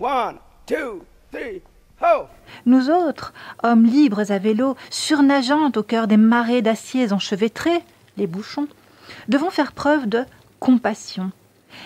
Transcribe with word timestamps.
One, 0.00 0.38
two, 0.66 1.04
three, 1.30 1.62
ho! 2.02 2.24
Nous 2.66 2.90
autres, 2.90 3.32
hommes 3.62 3.84
libres 3.84 4.32
à 4.32 4.38
vélo, 4.38 4.76
surnageant 4.90 5.70
au 5.76 5.84
cœur 5.84 6.08
des 6.08 6.16
marées 6.16 6.62
d'aciers 6.62 7.12
enchevêtrés, 7.12 7.80
les 8.16 8.26
bouchons, 8.26 8.66
devons 9.28 9.50
faire 9.50 9.70
preuve 9.70 10.08
de 10.08 10.24
compassion 10.58 11.30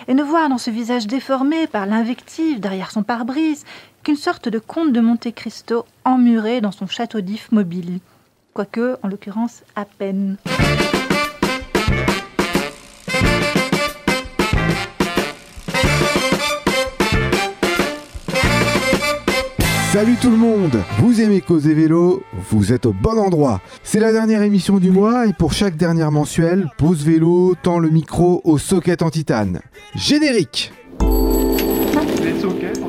et 0.07 0.15
ne 0.15 0.23
voir 0.23 0.49
dans 0.49 0.57
ce 0.57 0.71
visage 0.71 1.05
déformé 1.05 1.67
par 1.67 1.85
l'invective 1.85 2.59
derrière 2.59 2.89
son 2.89 3.03
pare-brise 3.03 3.63
qu'une 4.01 4.15
sorte 4.15 4.49
de 4.49 4.57
comte 4.57 4.91
de 4.91 5.01
Monte 5.01 5.31
Cristo 5.35 5.85
emmuré 6.03 6.61
dans 6.61 6.71
son 6.71 6.87
château 6.87 7.21
d'if 7.21 7.51
mobile, 7.51 7.99
quoique, 8.55 8.97
en 9.03 9.07
l'occurrence, 9.07 9.61
à 9.75 9.85
peine. 9.85 10.37
Salut 19.99 20.15
tout 20.15 20.31
le 20.31 20.37
monde 20.37 20.81
Vous 20.99 21.19
aimez 21.19 21.41
causer 21.41 21.73
vélo 21.73 22.23
Vous 22.49 22.71
êtes 22.71 22.85
au 22.85 22.93
bon 22.93 23.19
endroit. 23.19 23.59
C'est 23.83 23.99
la 23.99 24.13
dernière 24.13 24.43
émission 24.43 24.77
du 24.77 24.91
mois 24.91 25.27
et 25.27 25.33
pour 25.33 25.51
chaque 25.51 25.75
dernière 25.75 26.09
mensuelle, 26.09 26.69
Pause 26.77 27.03
Vélo 27.03 27.53
tend 27.61 27.79
le 27.79 27.89
micro 27.89 28.39
au 28.45 28.57
socket 28.57 29.01
en 29.01 29.09
titane. 29.09 29.59
Générique 29.95 30.71
Les 32.23 32.39
sockets. 32.39 32.79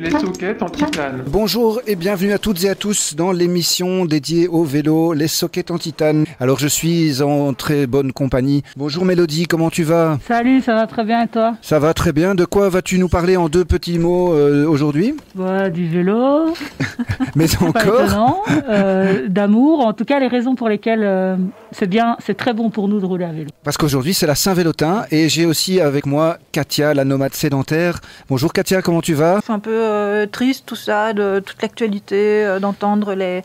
Les 0.00 0.10
sockets 0.12 0.62
en 0.62 0.68
titane. 0.68 1.24
Bonjour 1.26 1.80
et 1.88 1.96
bienvenue 1.96 2.32
à 2.32 2.38
toutes 2.38 2.62
et 2.62 2.68
à 2.68 2.76
tous 2.76 3.16
dans 3.16 3.32
l'émission 3.32 4.04
dédiée 4.04 4.46
au 4.46 4.62
vélo, 4.62 5.12
les 5.12 5.26
sockets 5.26 5.72
en 5.72 5.78
titane. 5.78 6.24
Alors 6.38 6.60
je 6.60 6.68
suis 6.68 7.20
en 7.20 7.52
très 7.52 7.88
bonne 7.88 8.12
compagnie. 8.12 8.62
Bonjour 8.76 9.04
Mélodie, 9.04 9.48
comment 9.48 9.70
tu 9.70 9.82
vas? 9.82 10.20
Salut, 10.28 10.60
ça 10.60 10.74
va 10.76 10.86
très 10.86 11.02
bien 11.02 11.24
et 11.24 11.26
toi? 11.26 11.56
Ça 11.62 11.80
va 11.80 11.94
très 11.94 12.12
bien. 12.12 12.36
De 12.36 12.44
quoi 12.44 12.68
vas-tu 12.68 13.00
nous 13.00 13.08
parler 13.08 13.36
en 13.36 13.48
deux 13.48 13.64
petits 13.64 13.98
mots 13.98 14.34
euh, 14.34 14.68
aujourd'hui? 14.68 15.16
Bah, 15.34 15.68
Du 15.68 15.88
vélo, 15.88 16.54
Mais 17.34 17.46
pas 17.48 17.64
encore? 17.66 18.04
étonnant, 18.04 18.42
euh, 18.68 19.26
d'amour, 19.28 19.84
en 19.84 19.94
tout 19.94 20.04
cas 20.04 20.20
les 20.20 20.28
raisons 20.28 20.54
pour 20.54 20.68
lesquelles 20.68 21.02
euh, 21.02 21.36
c'est 21.72 21.88
bien, 21.88 22.16
c'est 22.24 22.36
très 22.36 22.52
bon 22.54 22.70
pour 22.70 22.86
nous 22.86 23.00
de 23.00 23.04
rouler 23.04 23.24
à 23.24 23.32
vélo. 23.32 23.50
Parce 23.64 23.76
qu'aujourd'hui 23.76 24.14
c'est 24.14 24.28
la 24.28 24.36
Saint-Vélotin 24.36 25.06
et 25.10 25.28
j'ai 25.28 25.44
aussi 25.44 25.80
avec 25.80 26.06
moi 26.06 26.38
Katia, 26.52 26.94
la 26.94 27.04
nomade 27.04 27.34
sédentaire. 27.34 27.98
Bonjour 28.28 28.52
Katia, 28.52 28.80
comment 28.80 29.02
tu 29.02 29.14
vas? 29.14 29.40
Un 29.48 29.58
peu 29.58 29.87
euh, 29.88 30.26
triste 30.26 30.64
tout 30.66 30.76
ça, 30.76 31.12
de 31.12 31.40
toute 31.44 31.60
l'actualité, 31.62 32.44
euh, 32.44 32.60
d'entendre 32.60 33.14
les, 33.14 33.42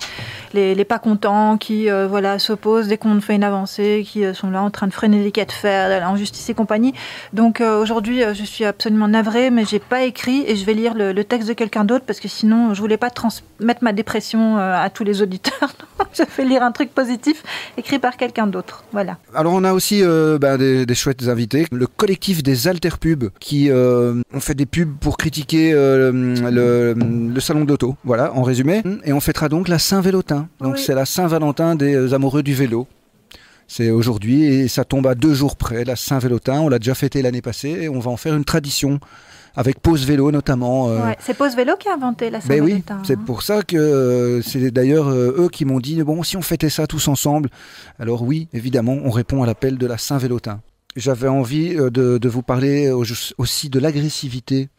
les, 0.53 0.85
pas 0.85 0.99
contents 0.99 1.57
qui 1.57 1.89
euh, 1.89 2.07
voilà, 2.07 2.39
s'opposent 2.39 2.87
dès 2.87 2.97
qu'on 2.97 3.19
fait 3.21 3.35
une 3.35 3.43
avancée, 3.43 4.03
qui 4.05 4.23
sont 4.33 4.51
là 4.51 4.61
en 4.61 4.69
train 4.69 4.87
de 4.87 4.93
freiner 4.93 5.23
les 5.23 5.31
quais 5.31 5.45
de 5.45 5.51
fer, 5.51 6.07
en 6.07 6.15
justice 6.15 6.49
et 6.49 6.53
compagnie. 6.53 6.93
Donc 7.31 7.61
aujourd'hui, 7.61 8.21
je 8.33 8.43
suis 8.43 8.65
absolument 8.65 9.07
navrée, 9.07 9.49
mais 9.49 9.65
j'ai 9.65 9.79
pas 9.79 10.03
écrit 10.03 10.43
et 10.47 10.55
je 10.55 10.65
vais 10.65 10.73
lire 10.73 10.93
le, 10.93 11.23
texte 11.23 11.47
de 11.47 11.53
quelqu'un 11.53 11.85
d'autre 11.85 12.03
parce 12.05 12.19
que 12.19 12.27
sinon, 12.27 12.73
je 12.73 12.81
voulais 12.81 12.97
pas 12.97 13.09
transmettre 13.09 13.83
ma 13.83 13.93
dépression 13.93 14.57
à 14.57 14.89
tous 14.89 15.03
les 15.03 15.21
auditeurs. 15.21 15.73
Je 16.13 16.23
fais 16.27 16.43
lire 16.43 16.61
un 16.61 16.71
truc 16.71 16.93
positif 16.93 17.43
écrit 17.77 17.97
par 17.97 18.17
quelqu'un 18.17 18.45
d'autre. 18.45 18.83
Voilà. 18.91 19.17
Alors 19.33 19.53
on 19.53 19.63
a 19.63 19.73
aussi 19.73 20.03
bah, 20.39 20.57
des, 20.57 20.85
des 20.85 20.95
chouettes 20.95 21.27
invités. 21.27 21.65
Le 21.71 21.87
collectif 21.87 22.43
des 22.43 22.67
alterpubs 22.67 23.29
qui 23.39 23.71
ont 23.71 24.39
fait 24.39 24.53
des 24.53 24.65
pubs 24.65 24.95
pour 24.99 25.17
critiquer 25.17 25.73
le, 26.51 26.93
le 26.93 27.39
salon 27.39 27.65
d'auto. 27.65 27.95
Voilà, 28.03 28.33
en 28.33 28.43
résumé. 28.43 28.81
Et 29.03 29.13
on 29.13 29.19
fêtera 29.19 29.49
donc 29.49 29.67
la 29.67 29.79
Saint-Vélotin. 29.79 30.47
Donc 30.59 30.75
Oui. 30.75 30.83
c'est 30.85 30.95
la 30.95 31.05
Saint-Valentin 31.05 31.75
des 31.75 31.93
euh, 31.95 32.13
amoureux 32.13 32.43
du 32.43 32.53
vélo. 32.53 32.87
C'est 33.67 33.89
aujourd'hui 33.91 34.43
et 34.43 34.67
ça 34.67 34.83
tombe 34.83 35.07
à 35.07 35.15
deux 35.15 35.33
jours 35.33 35.55
près, 35.55 35.83
la 35.85 35.95
Saint-Vélotin. 35.95 36.59
On 36.61 36.69
l'a 36.69 36.79
déjà 36.79 36.95
fêté 36.95 37.21
l'année 37.21 37.41
passée 37.41 37.69
et 37.83 37.89
on 37.89 37.99
va 37.99 38.11
en 38.11 38.17
faire 38.17 38.35
une 38.35 38.45
tradition 38.45 38.99
avec 39.55 39.79
pause 39.79 40.05
vélo 40.05 40.31
notamment. 40.31 40.89
euh, 40.89 40.99
Ouais, 41.03 41.15
c'est 41.19 41.35
Pose 41.35 41.55
Vélo 41.55 41.73
qui 41.79 41.87
a 41.87 41.93
inventé 41.93 42.29
la 42.31 42.39
ben 42.39 42.59
oui, 42.61 42.83
c'est 43.03 43.13
hein. 43.17 43.21
pour 43.25 43.43
ça 43.43 43.61
que 43.61 43.77
euh, 43.77 44.41
c'est 44.41 44.71
d'ailleurs 44.71 45.07
euh, 45.09 45.35
eux 45.37 45.49
qui 45.49 45.63
m'ont 45.63 45.79
dit 45.79 46.01
bon 46.03 46.23
si 46.23 46.35
on 46.37 46.41
fêtait 46.41 46.69
ça 46.71 46.87
tous 46.87 47.07
ensemble. 47.07 47.49
Alors 47.99 48.23
oui, 48.23 48.47
évidemment, 48.53 48.97
on 49.03 49.11
répond 49.11 49.43
à 49.43 49.45
l'appel 49.45 49.77
de 49.77 49.85
la 49.87 49.97
Saint-Vélotin. 49.99 50.59
J'avais 50.95 51.27
envie 51.27 51.75
de, 51.75 51.89
de 52.17 52.29
vous 52.29 52.41
parler 52.43 52.89
au- 52.91 53.03
aussi 53.37 53.69
de 53.69 53.79
l'agressivité 53.79 54.69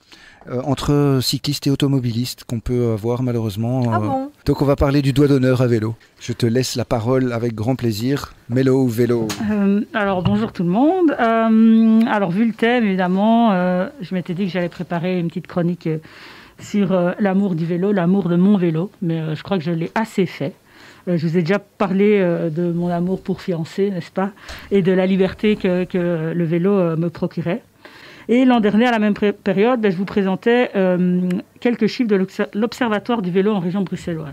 euh, 0.50 0.60
entre 0.65 1.21
cyclistes 1.22 1.66
et 1.66 1.71
automobilistes 1.71 2.44
qu'on 2.44 2.60
peut 2.60 2.93
avoir 2.93 3.22
malheureusement. 3.22 3.82
Ah 3.91 3.97
euh. 3.97 4.00
bon 4.00 4.31
Donc 4.44 4.60
on 4.60 4.66
va 4.66 4.77
parler 4.77 5.00
du 5.00 5.15
doigt 5.15 5.27
d'honneur 5.27 5.62
à 5.62 5.66
vélo. 5.66 5.94
Je 6.21 6.34
te 6.34 6.44
laisse 6.44 6.77
la 6.77 6.84
parole 6.84 7.32
avec 7.32 7.55
grand 7.55 7.77
plaisir. 7.77 8.34
Mélo 8.50 8.83
ou 8.83 8.88
vélo 8.88 9.28
Euh, 9.50 9.81
alors 9.94 10.22
bonjour 10.22 10.53
tout 10.53 10.62
le 10.62 10.69
monde. 10.69 11.16
Euh, 11.19 12.00
alors 12.10 12.31
vu 12.31 12.44
le 12.44 12.53
thème, 12.53 12.84
évidemment, 12.84 13.53
je 14.00 14.15
m'étais 14.15 14.34
dit 14.34 14.44
que 14.44 14.50
j'allais 14.50 14.69
préparer 14.69 15.19
une 15.19 15.28
petite 15.28 15.47
chronique 15.47 15.88
sur 16.59 16.94
l'amour 17.19 17.54
du 17.54 17.65
vélo, 17.65 17.93
l'amour 17.93 18.28
de 18.28 18.37
mon 18.37 18.59
vélo, 18.59 18.91
mais 19.00 19.34
je 19.34 19.43
crois 19.43 19.56
que 19.56 19.65
je 19.65 19.71
l'ai 19.71 19.91
assez 19.94 20.27
fait. 20.27 20.53
Je 21.06 21.27
vous 21.27 21.37
ai 21.37 21.41
déjà 21.41 21.59
parlé 21.59 22.19
de 22.21 22.72
mon 22.72 22.88
amour 22.88 23.22
pour 23.22 23.41
fiancé, 23.41 23.91
n'est-ce 23.91 24.10
pas? 24.10 24.31
Et 24.71 24.83
de 24.83 24.93
la 24.93 25.06
liberté 25.06 25.56
que, 25.56 25.84
que 25.84 26.33
le 26.34 26.44
vélo 26.44 26.97
me 26.97 27.09
procurait. 27.09 27.62
Et 28.29 28.45
l'an 28.45 28.61
dernier, 28.61 28.87
à 28.87 28.91
la 28.91 28.99
même 28.99 29.15
période, 29.15 29.81
ben, 29.81 29.93
je 29.93 29.97
vous 29.97 30.05
présentais 30.05 30.71
euh, 30.77 31.29
quelques 31.61 31.87
chiffres 31.87 32.09
de 32.09 32.17
l'obs- 32.17 32.49
l'Observatoire 32.55 33.23
du 33.23 33.31
vélo 33.31 33.53
en 33.53 33.61
région 33.61 33.83
bruxelloise. 33.83 34.33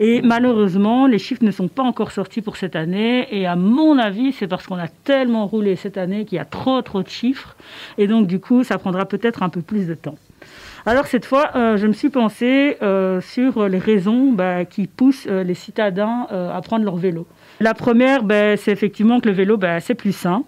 Et 0.00 0.22
malheureusement, 0.22 1.08
les 1.08 1.18
chiffres 1.18 1.44
ne 1.44 1.50
sont 1.50 1.66
pas 1.66 1.82
encore 1.82 2.12
sortis 2.12 2.40
pour 2.40 2.56
cette 2.56 2.76
année. 2.76 3.26
Et 3.32 3.46
à 3.46 3.56
mon 3.56 3.98
avis, 3.98 4.32
c'est 4.32 4.46
parce 4.46 4.66
qu'on 4.68 4.78
a 4.78 4.86
tellement 4.86 5.46
roulé 5.46 5.74
cette 5.74 5.98
année 5.98 6.24
qu'il 6.24 6.36
y 6.36 6.40
a 6.40 6.44
trop, 6.44 6.80
trop 6.82 7.02
de 7.02 7.08
chiffres. 7.08 7.56
Et 7.98 8.06
donc, 8.06 8.28
du 8.28 8.38
coup, 8.38 8.62
ça 8.62 8.78
prendra 8.78 9.06
peut-être 9.06 9.42
un 9.42 9.48
peu 9.48 9.60
plus 9.60 9.88
de 9.88 9.94
temps. 9.94 10.14
Alors, 10.86 11.08
cette 11.08 11.24
fois, 11.24 11.50
euh, 11.56 11.76
je 11.76 11.88
me 11.88 11.92
suis 11.92 12.10
pensée 12.10 12.76
euh, 12.80 13.20
sur 13.20 13.68
les 13.68 13.78
raisons 13.78 14.30
bah, 14.30 14.64
qui 14.64 14.86
poussent 14.86 15.26
les 15.26 15.54
citadins 15.54 16.28
à 16.30 16.60
prendre 16.62 16.84
leur 16.84 16.96
vélo. 16.96 17.26
La 17.58 17.74
première, 17.74 18.22
ben, 18.22 18.56
c'est 18.56 18.70
effectivement 18.70 19.18
que 19.18 19.28
le 19.28 19.34
vélo, 19.34 19.56
ben, 19.56 19.80
c'est 19.80 19.96
plus 19.96 20.12
sain. 20.12 20.44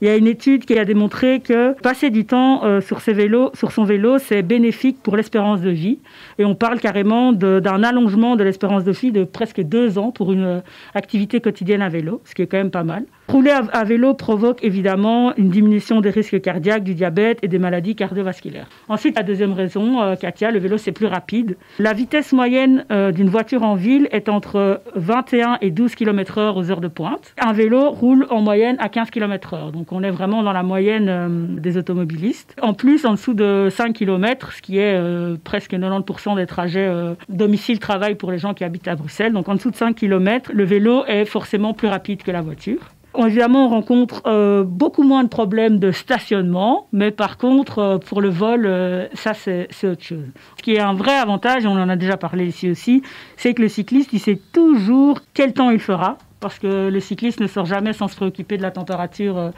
Il 0.00 0.06
y 0.06 0.10
a 0.10 0.16
une 0.16 0.28
étude 0.28 0.64
qui 0.64 0.78
a 0.78 0.84
démontré 0.84 1.40
que 1.40 1.72
passer 1.80 2.10
du 2.10 2.24
temps 2.24 2.64
euh, 2.64 2.80
sur, 2.80 3.00
ses 3.00 3.12
vélos, 3.12 3.50
sur 3.54 3.72
son 3.72 3.82
vélo, 3.82 4.18
c'est 4.18 4.42
bénéfique 4.42 5.02
pour 5.02 5.16
l'espérance 5.16 5.60
de 5.60 5.70
vie. 5.70 5.98
Et 6.38 6.44
on 6.44 6.54
parle 6.54 6.78
carrément 6.78 7.32
d'un 7.32 7.82
allongement 7.82 8.36
de 8.36 8.44
l'espérance 8.44 8.84
de 8.84 8.92
vie 8.92 9.10
de 9.10 9.24
presque 9.24 9.60
deux 9.60 9.98
ans 9.98 10.12
pour 10.12 10.32
une 10.32 10.44
euh, 10.44 10.60
activité 10.94 11.40
quotidienne 11.40 11.82
à 11.82 11.88
vélo, 11.88 12.22
ce 12.24 12.34
qui 12.34 12.42
est 12.42 12.46
quand 12.46 12.58
même 12.58 12.70
pas 12.70 12.84
mal. 12.84 13.06
Rouler 13.28 13.50
à, 13.50 13.84
vélo 13.84 14.14
provoque 14.14 14.64
évidemment 14.64 15.36
une 15.36 15.50
diminution 15.50 16.00
des 16.00 16.08
risques 16.08 16.40
cardiaques, 16.40 16.82
du 16.82 16.94
diabète 16.94 17.38
et 17.42 17.48
des 17.48 17.58
maladies 17.58 17.94
cardiovasculaires. 17.94 18.68
Ensuite, 18.88 19.16
la 19.16 19.22
deuxième 19.22 19.52
raison, 19.52 20.00
euh, 20.00 20.14
Katia, 20.16 20.50
le 20.50 20.58
vélo 20.58 20.78
c'est 20.78 20.92
plus 20.92 21.06
rapide. 21.06 21.58
La 21.78 21.92
vitesse 21.92 22.32
moyenne 22.32 22.86
euh, 22.90 23.12
d'une 23.12 23.28
voiture 23.28 23.64
en 23.64 23.74
ville 23.74 24.08
est 24.12 24.30
entre 24.30 24.80
21 24.94 25.58
et 25.60 25.70
12 25.70 25.94
km/h 25.94 26.56
aux 26.56 26.70
heures 26.70 26.80
de 26.80 26.88
pointe. 26.88 27.34
Un 27.38 27.52
vélo 27.52 27.90
roule 27.90 28.26
en 28.30 28.40
moyenne 28.40 28.76
à 28.78 28.88
15 28.88 29.10
km/h, 29.10 29.72
donc 29.72 29.92
on 29.92 30.02
est 30.02 30.10
vraiment 30.10 30.42
dans 30.42 30.54
la 30.54 30.62
moyenne 30.62 31.08
euh, 31.10 31.28
des 31.28 31.76
automobilistes. 31.76 32.56
En 32.62 32.72
plus, 32.72 33.04
en 33.04 33.12
dessous 33.12 33.34
de 33.34 33.68
5 33.70 33.92
km, 33.92 34.52
ce 34.54 34.62
qui 34.62 34.78
est 34.78 34.98
presque 35.44 35.74
90% 35.74 36.36
des 36.36 36.46
trajets 36.46 36.90
domicile-travail 37.28 38.14
pour 38.14 38.32
les 38.32 38.38
gens 38.38 38.54
qui 38.54 38.64
habitent 38.64 38.88
à 38.88 38.96
Bruxelles, 38.96 39.34
donc 39.34 39.50
en 39.50 39.54
dessous 39.54 39.70
de 39.70 39.76
5 39.76 39.94
km, 39.94 40.50
le 40.54 40.64
vélo 40.64 41.04
est 41.06 41.26
forcément 41.26 41.74
plus 41.74 41.88
rapide 41.88 42.22
que 42.22 42.30
la 42.30 42.40
voiture. 42.40 42.78
Évidemment, 43.26 43.66
on 43.66 43.68
rencontre 43.68 44.22
euh, 44.26 44.62
beaucoup 44.62 45.02
moins 45.02 45.24
de 45.24 45.28
problèmes 45.28 45.80
de 45.80 45.90
stationnement, 45.90 46.86
mais 46.92 47.10
par 47.10 47.36
contre, 47.36 47.78
euh, 47.80 47.98
pour 47.98 48.20
le 48.20 48.28
vol, 48.28 48.64
euh, 48.64 49.08
ça, 49.12 49.34
c'est 49.34 49.68
autre 49.84 50.02
chose. 50.02 50.24
Ce 50.56 50.62
qui 50.62 50.74
est 50.74 50.80
un 50.80 50.94
vrai 50.94 51.16
avantage, 51.16 51.66
on 51.66 51.72
en 51.72 51.88
a 51.88 51.96
déjà 51.96 52.16
parlé 52.16 52.46
ici 52.46 52.70
aussi, 52.70 53.02
c'est 53.36 53.54
que 53.54 53.62
le 53.62 53.68
cycliste, 53.68 54.12
il 54.12 54.20
sait 54.20 54.40
toujours 54.52 55.20
quel 55.34 55.52
temps 55.52 55.70
il 55.70 55.80
fera, 55.80 56.16
parce 56.38 56.60
que 56.60 56.88
le 56.88 57.00
cycliste 57.00 57.40
ne 57.40 57.48
sort 57.48 57.66
jamais 57.66 57.92
sans 57.92 58.06
se 58.06 58.14
préoccuper 58.14 58.56
de 58.56 58.62
la 58.62 58.70
température 58.70 59.50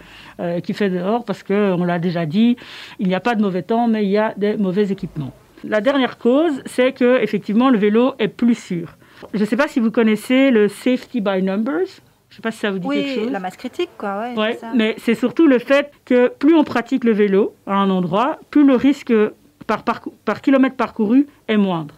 qu'il 0.64 0.74
fait 0.74 0.88
dehors, 0.88 1.26
parce 1.26 1.42
qu'on 1.42 1.84
l'a 1.84 1.98
déjà 1.98 2.24
dit, 2.24 2.56
il 2.98 3.08
n'y 3.08 3.14
a 3.14 3.20
pas 3.20 3.34
de 3.34 3.42
mauvais 3.42 3.62
temps, 3.62 3.86
mais 3.86 4.04
il 4.04 4.10
y 4.10 4.16
a 4.16 4.32
des 4.38 4.56
mauvais 4.56 4.90
équipements. 4.90 5.32
La 5.64 5.82
dernière 5.82 6.16
cause, 6.16 6.62
c'est 6.64 6.92
que 6.92 7.22
effectivement, 7.22 7.68
le 7.68 7.76
vélo 7.76 8.14
est 8.18 8.28
plus 8.28 8.54
sûr. 8.54 8.96
Je 9.34 9.40
ne 9.40 9.44
sais 9.44 9.56
pas 9.56 9.68
si 9.68 9.80
vous 9.80 9.90
connaissez 9.90 10.50
le 10.50 10.68
safety 10.68 11.20
by 11.20 11.42
numbers. 11.42 12.00
Je 12.30 12.34
ne 12.34 12.36
sais 12.36 12.42
pas 12.42 12.50
si 12.52 12.58
ça 12.58 12.70
vous 12.70 12.78
dit 12.78 12.88
quelque 12.88 13.06
Oui, 13.08 13.14
chose. 13.24 13.30
la 13.32 13.40
masse 13.40 13.56
critique, 13.56 13.90
quoi. 13.98 14.20
Ouais, 14.20 14.34
Ouais, 14.38 14.52
ça. 14.54 14.68
mais 14.74 14.94
c'est 14.98 15.14
surtout 15.16 15.46
le 15.48 15.58
fait 15.58 15.90
que 16.04 16.28
plus 16.28 16.54
on 16.54 16.62
pratique 16.64 17.04
le 17.04 17.12
vélo 17.12 17.54
à 17.66 17.74
un 17.74 17.90
endroit, 17.90 18.38
plus 18.50 18.64
le 18.64 18.76
risque 18.76 19.12
par 19.66 20.40
kilomètre 20.42 20.76
parcouru 20.76 21.26
est 21.48 21.56
moindre. 21.56 21.94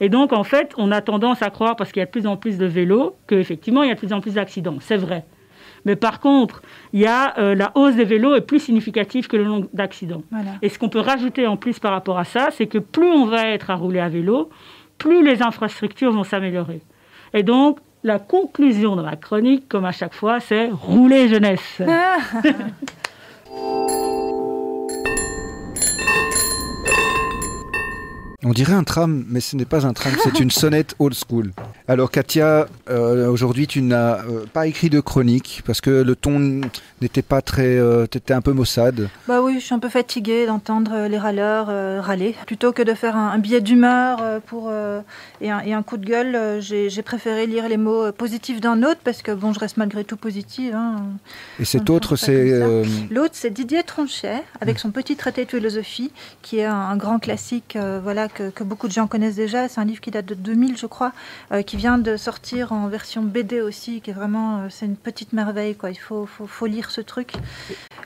Et 0.00 0.08
donc, 0.08 0.32
en 0.32 0.42
fait, 0.44 0.72
on 0.76 0.90
a 0.90 1.00
tendance 1.00 1.42
à 1.42 1.50
croire, 1.50 1.76
parce 1.76 1.92
qu'il 1.92 2.00
y 2.00 2.02
a 2.02 2.06
de 2.06 2.10
plus 2.10 2.26
en 2.26 2.36
plus 2.36 2.58
de 2.58 2.66
vélos, 2.66 3.14
qu'effectivement, 3.28 3.82
il 3.82 3.88
y 3.88 3.92
a 3.92 3.94
de 3.94 3.98
plus 3.98 4.12
en 4.12 4.20
plus 4.20 4.34
d'accidents. 4.34 4.76
C'est 4.80 4.96
vrai. 4.96 5.24
Mais 5.84 5.94
par 5.96 6.18
contre, 6.18 6.62
il 6.92 7.00
y 7.00 7.06
a, 7.06 7.38
euh, 7.38 7.54
la 7.54 7.70
hausse 7.76 7.94
des 7.94 8.04
vélos 8.04 8.34
est 8.34 8.40
plus 8.40 8.58
significative 8.58 9.28
que 9.28 9.36
le 9.36 9.44
nombre 9.44 9.68
d'accidents. 9.72 10.22
Voilà. 10.32 10.50
Et 10.62 10.68
ce 10.68 10.78
qu'on 10.80 10.88
peut 10.88 10.98
rajouter 11.00 11.46
en 11.46 11.56
plus 11.56 11.78
par 11.78 11.92
rapport 11.92 12.18
à 12.18 12.24
ça, 12.24 12.48
c'est 12.50 12.66
que 12.66 12.78
plus 12.78 13.08
on 13.08 13.26
va 13.26 13.48
être 13.50 13.70
à 13.70 13.76
rouler 13.76 14.00
à 14.00 14.08
vélo, 14.08 14.50
plus 14.98 15.22
les 15.24 15.42
infrastructures 15.42 16.10
vont 16.12 16.24
s'améliorer. 16.24 16.80
Et 17.34 17.42
donc, 17.44 17.78
la 18.06 18.20
conclusion 18.20 18.94
de 18.94 19.02
ma 19.02 19.16
chronique, 19.16 19.68
comme 19.68 19.84
à 19.84 19.90
chaque 19.90 20.14
fois, 20.14 20.38
c'est 20.38 20.70
rouler 20.70 21.28
jeunesse. 21.28 21.80
On 28.48 28.52
dirait 28.52 28.74
un 28.74 28.84
tram, 28.84 29.24
mais 29.28 29.40
ce 29.40 29.56
n'est 29.56 29.64
pas 29.64 29.86
un 29.88 29.92
tram, 29.92 30.12
c'est 30.22 30.38
une 30.38 30.52
sonnette 30.52 30.94
old 31.00 31.16
school. 31.16 31.50
Alors 31.88 32.12
Katia, 32.12 32.68
euh, 32.88 33.28
aujourd'hui 33.28 33.66
tu 33.66 33.82
n'as 33.82 34.20
euh, 34.20 34.46
pas 34.52 34.68
écrit 34.68 34.88
de 34.88 35.00
chronique 35.00 35.64
parce 35.66 35.80
que 35.80 35.90
le 35.90 36.14
ton 36.14 36.60
n'était 37.00 37.22
pas 37.22 37.42
très... 37.42 37.76
Euh, 37.76 38.06
t'étais 38.06 38.34
un 38.34 38.40
peu 38.40 38.52
maussade. 38.52 39.08
Bah 39.26 39.42
oui, 39.42 39.56
je 39.58 39.64
suis 39.64 39.74
un 39.74 39.80
peu 39.80 39.88
fatiguée 39.88 40.46
d'entendre 40.46 40.92
euh, 40.94 41.08
les 41.08 41.18
râleurs 41.18 41.66
râler. 42.04 42.36
Plutôt 42.46 42.70
que 42.70 42.82
de 42.82 42.94
faire 42.94 43.16
un, 43.16 43.30
un 43.30 43.38
billet 43.40 43.60
d'humeur 43.60 44.22
pour 44.46 44.72
et, 45.40 45.50
un, 45.50 45.60
et 45.60 45.72
un 45.72 45.82
coup 45.82 45.96
de 45.96 46.06
gueule, 46.06 46.60
j'ai 46.60 47.02
préféré 47.02 47.48
lire 47.48 47.68
les 47.68 47.76
mots 47.76 48.12
positifs 48.12 48.60
d'un 48.60 48.84
autre 48.84 49.00
parce 49.02 49.22
que 49.22 49.32
bon, 49.32 49.52
je 49.54 49.58
reste 49.58 49.76
malgré 49.76 50.04
tout 50.04 50.16
positive. 50.16 50.72
hein. 50.72 51.02
Et 51.58 51.64
cet 51.64 51.90
autre, 51.90 52.14
c'est... 52.14 52.60
L'autre, 53.10 53.34
c'est 53.34 53.50
Didier 53.50 53.82
Tronchet, 53.82 54.44
avec 54.60 54.78
son 54.78 54.92
petit 54.92 55.16
traité 55.16 55.44
de 55.46 55.50
philosophie, 55.50 56.12
qui 56.42 56.58
est 56.58 56.64
un, 56.64 56.76
un 56.76 56.96
grand 56.96 57.18
classique 57.18 57.76
voilà, 58.04 58.28
que, 58.36 58.64
beaucoup 58.64 58.88
de 58.88 58.92
gens 58.92 59.06
connaissent 59.06 59.36
déjà. 59.36 59.68
C'est 59.68 59.80
un 59.80 59.84
livre 59.84 60.00
qui 60.00 60.10
date 60.10 60.26
de 60.26 60.34
2000, 60.34 60.76
je 60.76 60.86
crois, 60.86 61.12
euh, 61.52 61.62
qui 61.62 61.76
vient 61.76 61.98
de 61.98 62.16
sortir 62.16 62.72
en 62.72 62.88
version 62.88 63.22
BD 63.22 63.60
aussi, 63.60 64.00
qui 64.00 64.10
est 64.10 64.14
vraiment, 64.14 64.58
euh, 64.58 64.66
c'est 64.70 64.86
une 64.86 64.96
petite 64.96 65.32
merveille. 65.32 65.74
Quoi. 65.74 65.90
Il 65.90 65.98
faut, 65.98 66.26
faut, 66.26 66.46
faut 66.46 66.66
lire 66.66 66.90
ce 66.90 67.00
truc. 67.00 67.32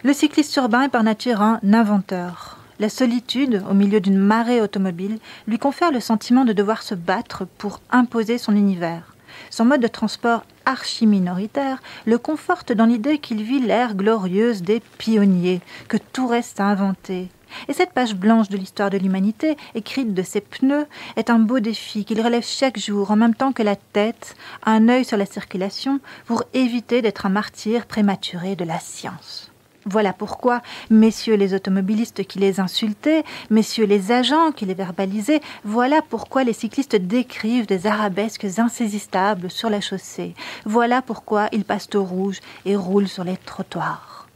Le 0.03 0.13
cycliste 0.13 0.55
urbain 0.57 0.83
est 0.83 0.89
par 0.89 1.03
nature 1.03 1.43
un 1.43 1.61
inventeur. 1.73 2.59
La 2.79 2.89
solitude, 2.89 3.63
au 3.69 3.75
milieu 3.75 4.01
d'une 4.01 4.17
marée 4.17 4.63
automobile, 4.63 5.19
lui 5.47 5.59
confère 5.59 5.93
le 5.93 6.01
sentiment 6.01 6.45
de 6.45 6.55
devoir 6.55 6.83
se 6.83 6.95
battre 6.95 7.47
pour 7.59 7.81
imposer 7.91 8.39
son 8.39 8.57
univers. 8.57 9.15
Son 9.51 9.65
mode 9.65 9.83
de 9.83 9.89
transport 9.89 10.45
archi-minoritaire 10.65 11.83
le 12.07 12.19
conforte 12.19 12.73
dans 12.73 12.87
l'idée 12.87 13.19
qu'il 13.19 13.43
vit 13.43 13.61
l'ère 13.61 13.95
glorieuse 13.95 14.63
des 14.63 14.81
pionniers, 14.99 15.61
que 15.89 15.99
tout 16.13 16.27
reste 16.27 16.61
à 16.61 16.67
inventer. 16.67 17.29
Et 17.69 17.73
cette 17.73 17.93
page 17.93 18.15
blanche 18.15 18.49
de 18.49 18.57
l'histoire 18.57 18.91
de 18.91 18.99
l'humanité, 18.99 19.57
écrite 19.75 20.15
de 20.15 20.23
ses 20.23 20.41
pneus, 20.41 20.87
est 21.17 21.31
un 21.31 21.39
beau 21.39 21.61
défi 21.61 22.05
qu'il 22.05 22.21
relève 22.21 22.45
chaque 22.45 22.79
jour 22.79 23.11
en 23.11 23.17
même 23.17 23.35
temps 23.35 23.53
que 23.53 23.63
la 23.63 23.77
tête, 23.77 24.37
un 24.65 24.89
œil 24.89 25.05
sur 25.05 25.17
la 25.17 25.27
circulation, 25.27 26.01
pour 26.27 26.45
éviter 26.55 27.03
d'être 27.03 27.27
un 27.27 27.31
martyr 27.31 27.87
prématuré 27.87 28.57
de 28.57 28.65
la 28.65 28.79
science. 28.79 29.51
Voilà 29.87 30.13
pourquoi, 30.13 30.61
messieurs 30.91 31.37
les 31.37 31.55
automobilistes 31.55 32.25
qui 32.25 32.39
les 32.39 32.61
insultaient, 32.61 33.25
messieurs 33.49 33.87
les 33.87 34.13
agents 34.13 34.53
qui 34.53 34.67
les 34.67 34.75
verbalisaient, 34.75 35.41
voilà 35.65 36.03
pourquoi 36.03 36.45
les 36.45 36.53
cyclistes 36.53 36.97
décrivent 36.97 37.67
des 37.67 37.87
arabesques 37.87 38.47
insaisissables 38.59 39.51
sur 39.51 39.71
la 39.71 39.81
chaussée. 39.81 40.35
Voilà 40.67 41.01
pourquoi 41.01 41.49
ils 41.53 41.65
passent 41.65 41.95
au 41.95 42.05
rouge 42.05 42.41
et 42.67 42.77
roulent 42.77 43.09
sur 43.09 43.25
les 43.25 43.39
trottoirs. 43.39 44.29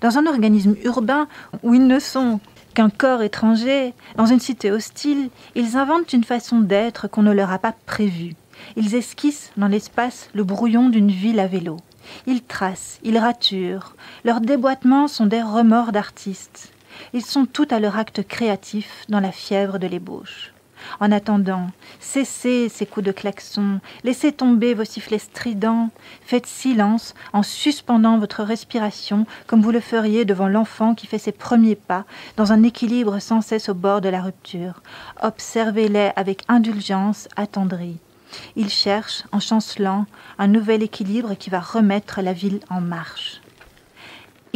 Dans 0.00 0.16
un 0.16 0.26
organisme 0.26 0.76
urbain 0.84 1.26
où 1.64 1.74
ils 1.74 1.86
ne 1.86 1.98
sont 1.98 2.38
qu'un 2.74 2.90
corps 2.90 3.22
étranger, 3.22 3.94
dans 4.16 4.26
une 4.26 4.40
cité 4.40 4.70
hostile, 4.70 5.30
ils 5.54 5.76
inventent 5.76 6.12
une 6.12 6.24
façon 6.24 6.60
d'être 6.60 7.08
qu'on 7.08 7.22
ne 7.22 7.32
leur 7.32 7.50
a 7.52 7.58
pas 7.58 7.74
prévue. 7.86 8.34
Ils 8.76 8.94
esquissent 8.94 9.52
dans 9.56 9.68
l'espace 9.68 10.28
le 10.34 10.44
brouillon 10.44 10.88
d'une 10.88 11.10
ville 11.10 11.40
à 11.40 11.46
vélo. 11.46 11.78
Ils 12.26 12.42
tracent, 12.42 12.98
ils 13.02 13.18
raturent. 13.18 13.94
Leurs 14.24 14.40
déboîtements 14.40 15.08
sont 15.08 15.26
des 15.26 15.42
remords 15.42 15.92
d'artistes. 15.92 16.72
Ils 17.12 17.24
sont 17.24 17.46
tout 17.46 17.66
à 17.70 17.80
leur 17.80 17.98
acte 17.98 18.26
créatif 18.26 19.04
dans 19.08 19.20
la 19.20 19.32
fièvre 19.32 19.78
de 19.78 19.86
l'ébauche. 19.86 20.53
En 21.00 21.12
attendant, 21.12 21.68
cessez 22.00 22.68
ces 22.68 22.86
coups 22.86 23.06
de 23.06 23.12
klaxon, 23.12 23.80
laissez 24.02 24.32
tomber 24.32 24.74
vos 24.74 24.84
sifflets 24.84 25.18
stridents, 25.18 25.90
faites 26.22 26.46
silence 26.46 27.14
en 27.32 27.42
suspendant 27.42 28.18
votre 28.18 28.42
respiration 28.42 29.26
comme 29.46 29.62
vous 29.62 29.70
le 29.70 29.80
feriez 29.80 30.24
devant 30.24 30.48
l'enfant 30.48 30.94
qui 30.94 31.06
fait 31.06 31.18
ses 31.18 31.32
premiers 31.32 31.76
pas 31.76 32.04
dans 32.36 32.52
un 32.52 32.62
équilibre 32.62 33.18
sans 33.18 33.40
cesse 33.40 33.68
au 33.68 33.74
bord 33.74 34.00
de 34.00 34.08
la 34.08 34.22
rupture. 34.22 34.82
Observez-les 35.22 36.12
avec 36.16 36.42
indulgence 36.48 37.28
attendrie. 37.36 37.98
Ils 38.56 38.70
cherchent, 38.70 39.24
en 39.32 39.40
chancelant, 39.40 40.06
un 40.38 40.48
nouvel 40.48 40.82
équilibre 40.82 41.34
qui 41.34 41.50
va 41.50 41.60
remettre 41.60 42.20
la 42.20 42.32
ville 42.32 42.60
en 42.70 42.80
marche. 42.80 43.40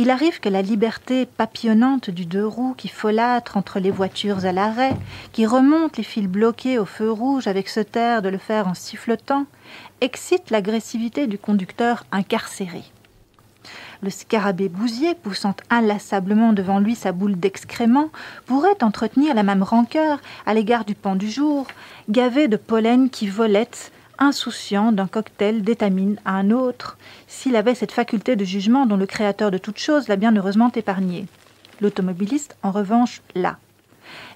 Il 0.00 0.10
arrive 0.10 0.38
que 0.38 0.48
la 0.48 0.62
liberté 0.62 1.26
papillonnante 1.26 2.08
du 2.08 2.24
deux 2.24 2.46
roues 2.46 2.74
qui 2.78 2.86
folâtre 2.86 3.56
entre 3.56 3.80
les 3.80 3.90
voitures 3.90 4.44
à 4.44 4.52
l'arrêt, 4.52 4.94
qui 5.32 5.44
remonte 5.44 5.96
les 5.96 6.04
fils 6.04 6.28
bloqués 6.28 6.78
au 6.78 6.84
feu 6.84 7.10
rouge 7.10 7.48
avec 7.48 7.68
ce 7.68 7.80
terre 7.80 8.22
de 8.22 8.28
le 8.28 8.38
faire 8.38 8.68
en 8.68 8.74
sifflotant, 8.74 9.46
excite 10.00 10.50
l'agressivité 10.50 11.26
du 11.26 11.36
conducteur 11.36 12.04
incarcéré. 12.12 12.84
Le 14.00 14.10
scarabée 14.10 14.68
bousier, 14.68 15.16
poussant 15.16 15.56
inlassablement 15.68 16.52
devant 16.52 16.78
lui 16.78 16.94
sa 16.94 17.10
boule 17.10 17.34
d'excréments, 17.34 18.10
pourrait 18.46 18.84
entretenir 18.84 19.34
la 19.34 19.42
même 19.42 19.64
rancœur 19.64 20.20
à 20.46 20.54
l'égard 20.54 20.84
du 20.84 20.94
pan 20.94 21.16
du 21.16 21.28
jour, 21.28 21.66
gavé 22.08 22.46
de 22.46 22.56
pollen 22.56 23.10
qui 23.10 23.26
volette, 23.26 23.90
insouciant 24.18 24.92
d'un 24.92 25.06
cocktail 25.06 25.62
d'étamine 25.62 26.18
à 26.24 26.32
un 26.32 26.50
autre, 26.50 26.96
s'il 27.26 27.56
avait 27.56 27.74
cette 27.74 27.92
faculté 27.92 28.36
de 28.36 28.44
jugement 28.44 28.86
dont 28.86 28.96
le 28.96 29.06
créateur 29.06 29.50
de 29.50 29.58
toute 29.58 29.78
chose 29.78 30.08
l'a 30.08 30.16
bien 30.16 30.34
heureusement 30.36 30.70
épargné. 30.74 31.26
L'automobiliste, 31.80 32.56
en 32.62 32.70
revanche, 32.70 33.22
l'a. 33.34 33.58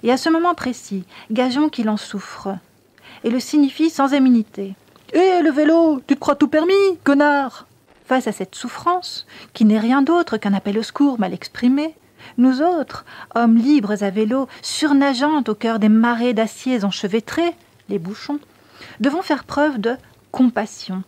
Et 0.03 0.11
à 0.11 0.17
ce 0.17 0.29
moment 0.29 0.55
précis, 0.55 1.03
gageons 1.31 1.69
qu'il 1.69 1.89
en 1.89 1.97
souffre, 1.97 2.55
et 3.23 3.29
le 3.29 3.39
signifie 3.39 3.89
sans 3.89 4.13
immunité. 4.13 4.75
Hé, 5.13 5.41
le 5.41 5.51
vélo, 5.51 6.01
tu 6.07 6.15
te 6.15 6.19
crois 6.19 6.35
tout 6.35 6.47
permis, 6.47 6.97
connard 7.03 7.67
Face 8.05 8.27
à 8.27 8.31
cette 8.31 8.55
souffrance, 8.55 9.25
qui 9.53 9.65
n'est 9.65 9.79
rien 9.79 10.01
d'autre 10.01 10.37
qu'un 10.37 10.53
appel 10.53 10.77
au 10.77 10.83
secours 10.83 11.19
mal 11.19 11.33
exprimé, 11.33 11.95
nous 12.37 12.61
autres, 12.61 13.05
hommes 13.35 13.57
libres 13.57 14.03
à 14.03 14.09
vélo, 14.09 14.47
surnageant 14.61 15.43
au 15.47 15.55
cœur 15.55 15.79
des 15.79 15.89
marées 15.89 16.33
d'aciers 16.33 16.83
enchevêtrés, 16.83 17.53
les 17.89 17.99
bouchons, 17.99 18.39
devons 18.99 19.21
faire 19.21 19.43
preuve 19.43 19.79
de 19.79 19.95
compassion 20.31 21.03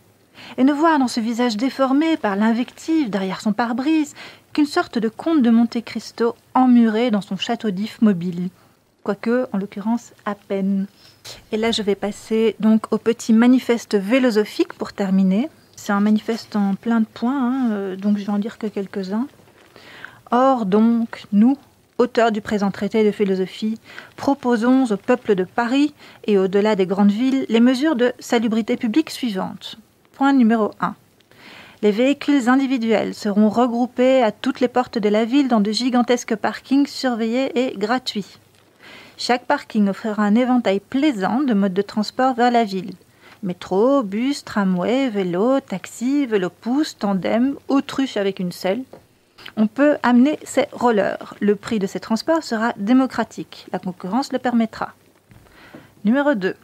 et 0.58 0.64
ne 0.64 0.72
voir 0.72 0.98
dans 0.98 1.08
ce 1.08 1.20
visage 1.20 1.56
déformé 1.56 2.16
par 2.16 2.36
l'invective 2.36 3.10
derrière 3.10 3.40
son 3.40 3.52
pare-brise 3.52 4.14
qu'une 4.52 4.66
sorte 4.66 4.98
de 4.98 5.08
comte 5.08 5.42
de 5.42 5.50
Monte 5.50 5.82
Cristo 5.84 6.34
emmuré 6.54 7.10
dans 7.10 7.20
son 7.20 7.36
château 7.36 7.70
d'if 7.70 8.00
mobile, 8.00 8.48
quoique, 9.02 9.46
en 9.52 9.58
l'occurrence, 9.58 10.12
à 10.24 10.34
peine. 10.34 10.86
Et 11.52 11.56
là, 11.56 11.72
je 11.72 11.82
vais 11.82 11.94
passer 11.94 12.56
donc 12.60 12.92
au 12.92 12.98
petit 12.98 13.32
manifeste 13.32 14.00
philosophique 14.00 14.74
pour 14.74 14.92
terminer. 14.92 15.48
C'est 15.74 15.92
un 15.92 16.00
manifeste 16.00 16.56
en 16.56 16.74
plein 16.74 17.00
de 17.00 17.06
points, 17.06 17.38
hein, 17.38 17.70
euh, 17.70 17.96
donc 17.96 18.16
je 18.18 18.24
vais 18.24 18.32
en 18.32 18.38
dire 18.38 18.58
que 18.58 18.66
quelques-uns. 18.66 19.26
Or, 20.30 20.66
donc, 20.66 21.24
nous, 21.32 21.56
auteurs 21.98 22.32
du 22.32 22.40
présent 22.40 22.70
traité 22.70 23.04
de 23.04 23.10
philosophie, 23.10 23.78
proposons 24.16 24.86
au 24.90 24.96
peuple 24.96 25.34
de 25.34 25.44
Paris 25.44 25.94
et 26.26 26.38
au-delà 26.38 26.76
des 26.76 26.86
grandes 26.86 27.12
villes 27.12 27.46
les 27.48 27.60
mesures 27.60 27.96
de 27.96 28.12
salubrité 28.18 28.76
publique 28.76 29.10
suivantes. 29.10 29.76
Point 30.12 30.32
numéro 30.32 30.70
1. 30.80 30.94
Les 31.82 31.90
véhicules 31.90 32.48
individuels 32.48 33.14
seront 33.14 33.48
regroupés 33.48 34.22
à 34.22 34.32
toutes 34.32 34.60
les 34.60 34.68
portes 34.68 34.98
de 34.98 35.08
la 35.08 35.24
ville 35.24 35.48
dans 35.48 35.60
de 35.60 35.72
gigantesques 35.72 36.36
parkings 36.36 36.86
surveillés 36.86 37.58
et 37.58 37.76
gratuits. 37.76 38.38
Chaque 39.18 39.46
parking 39.46 39.88
offrira 39.88 40.22
un 40.22 40.34
éventail 40.34 40.80
plaisant 40.80 41.40
de 41.40 41.54
modes 41.54 41.74
de 41.74 41.82
transport 41.82 42.34
vers 42.34 42.50
la 42.50 42.64
ville. 42.64 42.94
Métro, 43.42 44.02
bus, 44.02 44.44
tramway, 44.44 45.08
vélo, 45.08 45.60
taxi, 45.60 46.26
vélo 46.26 46.50
pouce, 46.50 46.96
tandem, 46.98 47.56
autruche 47.68 48.16
avec 48.16 48.40
une 48.40 48.52
selle. 48.52 48.82
On 49.56 49.66
peut 49.66 49.96
amener 50.02 50.38
ses 50.42 50.66
rollers. 50.72 51.34
Le 51.40 51.56
prix 51.56 51.78
de 51.78 51.86
ces 51.86 52.00
transports 52.00 52.42
sera 52.42 52.72
démocratique. 52.76 53.66
La 53.72 53.78
concurrence 53.78 54.32
le 54.32 54.38
permettra. 54.38 54.92
Numéro 56.04 56.34
2. 56.34 56.54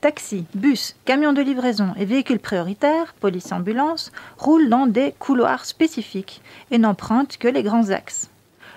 Taxis, 0.00 0.44
bus, 0.54 0.94
camions 1.04 1.32
de 1.32 1.42
livraison 1.42 1.94
et 1.96 2.04
véhicules 2.04 2.38
prioritaires, 2.38 3.14
police 3.14 3.50
ambulance, 3.52 4.12
roulent 4.38 4.68
dans 4.68 4.86
des 4.86 5.14
couloirs 5.18 5.64
spécifiques 5.64 6.42
et 6.70 6.78
n'empruntent 6.78 7.38
que 7.38 7.48
les 7.48 7.62
grands 7.62 7.90
axes. 7.90 8.30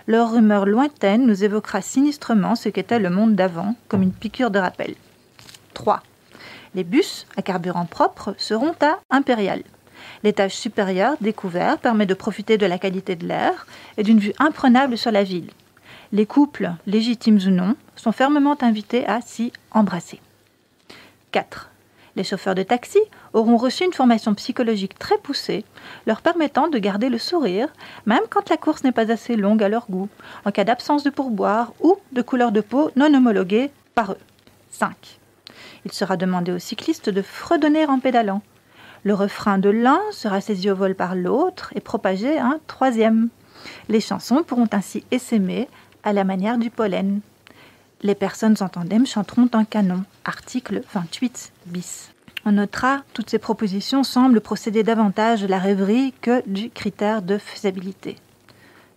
Leur 0.08 0.32
rumeur 0.32 0.66
lointaine 0.66 1.28
nous 1.28 1.44
évoquera 1.44 1.82
sinistrement 1.82 2.56
ce 2.56 2.70
qu'était 2.70 3.00
le 3.00 3.10
monde 3.10 3.36
d'avant, 3.36 3.76
comme 3.90 4.02
une 4.02 4.14
piqûre 4.14 4.50
de 4.50 4.60
rappel. 4.60 4.96
3. 5.74 6.02
Les 6.74 6.84
bus 6.84 7.28
à 7.38 7.42
carburant 7.42 7.86
propre 7.86 8.34
seront 8.38 8.76
à 8.82 9.00
Impérial. 9.10 9.64
L'étage 10.24 10.56
supérieur 10.56 11.16
découvert 11.22 11.78
permet 11.78 12.06
de 12.06 12.14
profiter 12.14 12.58
de 12.58 12.66
la 12.66 12.78
qualité 12.78 13.16
de 13.16 13.28
l'air 13.28 13.68
et 13.98 14.04
d'une 14.04 14.20
vue 14.20 14.34
imprenable 14.40 14.98
sur 14.98 15.12
la 15.12 15.24
ville. 15.24 15.50
Les 16.12 16.26
couples, 16.26 16.72
légitimes 16.88 17.40
ou 17.46 17.52
non, 17.52 17.76
sont 17.96 18.12
fermement 18.12 18.58
invités 18.62 19.06
à 19.06 19.22
s'y 19.22 19.54
embrasser. 19.72 20.20
4. 21.32 21.70
Les 22.16 22.24
chauffeurs 22.24 22.56
de 22.56 22.64
taxi 22.64 23.00
auront 23.34 23.58
reçu 23.58 23.86
une 23.86 23.94
formation 23.94 24.34
psychologique 24.34 24.98
très 24.98 25.18
poussée, 25.18 25.64
leur 26.08 26.22
permettant 26.22 26.68
de 26.68 26.80
garder 26.80 27.10
le 27.10 27.20
sourire, 27.20 27.70
même 28.06 28.24
quand 28.30 28.50
la 28.50 28.58
course 28.58 28.84
n'est 28.84 28.92
pas 28.92 29.12
assez 29.12 29.36
longue 29.36 29.64
à 29.64 29.70
leur 29.70 29.86
goût, 29.90 30.10
en 30.46 30.52
cas 30.52 30.64
d'absence 30.64 31.04
de 31.04 31.12
pourboire 31.12 31.74
ou 31.80 31.98
de 32.12 32.22
couleur 32.22 32.52
de 32.52 32.62
peau 32.62 32.92
non 32.96 33.14
homologuée 33.14 33.72
par 33.94 34.14
eux. 34.14 34.18
5. 34.72 35.20
Il 35.86 35.92
sera 35.92 36.18
demandé 36.18 36.52
aux 36.52 36.60
cyclistes 36.60 37.10
de 37.10 37.22
fredonner 37.22 37.86
en 37.86 38.00
pédalant. 38.00 38.42
Le 39.04 39.14
refrain 39.14 39.58
de 39.58 39.70
l'un 39.70 40.00
sera 40.12 40.42
saisi 40.42 40.70
au 40.70 40.76
vol 40.76 40.96
par 40.96 41.16
l'autre 41.16 41.72
et 41.76 41.80
propagé 41.80 42.38
un 42.38 42.60
troisième. 42.68 43.30
Les 43.88 44.02
chansons 44.02 44.44
pourront 44.44 44.70
ainsi 44.72 45.04
essaimer 45.12 45.68
à 46.04 46.14
la 46.14 46.24
manière 46.24 46.58
du 46.58 46.70
pollen. 46.70 47.22
Les 48.02 48.16
personnes 48.16 48.56
en 48.62 48.70
tandem 48.70 49.06
chanteront 49.06 49.50
un 49.54 49.66
canon. 49.66 50.04
Article 50.26 50.82
28 50.94 51.52
bis. 51.66 52.12
On 52.46 52.54
notera, 52.54 53.02
toutes 53.14 53.30
ces 53.30 53.40
propositions 53.40 54.04
semblent 54.04 54.40
procéder 54.40 54.84
davantage 54.84 55.42
de 55.42 55.48
la 55.48 55.60
rêverie 55.60 56.14
que 56.22 56.42
du 56.48 56.70
critère 56.70 57.22
de 57.22 57.38
faisabilité. 57.38 58.16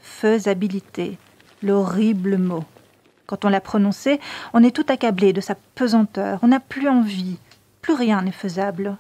Faisabilité, 0.01 1.19
l'horrible 1.63 2.39
mot. 2.39 2.65
Quand 3.27 3.45
on 3.45 3.49
l'a 3.49 3.61
prononcé, 3.61 4.21
on 4.53 4.63
est 4.63 4.75
tout 4.75 4.87
accablé 4.89 5.33
de 5.33 5.41
sa 5.41 5.57
pesanteur, 5.75 6.39
on 6.43 6.49
n'a 6.49 6.61
plus 6.61 6.89
envie, 6.89 7.39
plus 7.81 7.95
rien 7.95 8.23
n'est 8.23 8.31
faisable. 8.31 8.97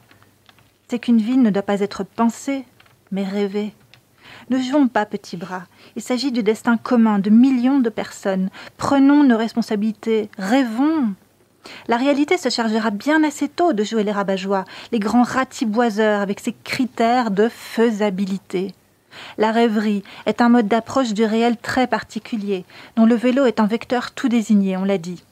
Qu'une 0.98 1.22
vie 1.22 1.38
ne 1.38 1.50
doit 1.50 1.62
pas 1.62 1.80
être 1.80 2.04
pensée, 2.04 2.64
mais 3.10 3.24
rêvée. 3.24 3.72
Ne 4.50 4.60
jouons 4.60 4.88
pas 4.88 5.06
petit 5.06 5.36
bras. 5.38 5.62
Il 5.96 6.02
s'agit 6.02 6.32
du 6.32 6.42
destin 6.42 6.76
commun 6.76 7.18
de 7.18 7.30
millions 7.30 7.80
de 7.80 7.88
personnes. 7.88 8.50
Prenons 8.76 9.24
nos 9.24 9.38
responsabilités. 9.38 10.28
Rêvons. 10.36 11.14
La 11.88 11.96
réalité 11.96 12.36
se 12.36 12.50
chargera 12.50 12.90
bien 12.90 13.24
assez 13.24 13.48
tôt 13.48 13.72
de 13.72 13.84
jouer 13.84 14.04
les 14.04 14.12
rabat 14.12 14.36
les 14.90 14.98
grands 14.98 15.22
ratiboiseurs 15.22 16.20
avec 16.20 16.40
ses 16.40 16.52
critères 16.52 17.30
de 17.30 17.48
faisabilité. 17.48 18.74
La 19.38 19.52
rêverie 19.52 20.02
est 20.26 20.40
un 20.40 20.48
mode 20.50 20.68
d'approche 20.68 21.14
du 21.14 21.24
réel 21.24 21.56
très 21.56 21.86
particulier, 21.86 22.64
dont 22.96 23.06
le 23.06 23.14
vélo 23.14 23.46
est 23.46 23.60
un 23.60 23.66
vecteur 23.66 24.10
tout 24.12 24.28
désigné, 24.28 24.76
on 24.76 24.84
l'a 24.84 24.98
dit. 24.98 25.22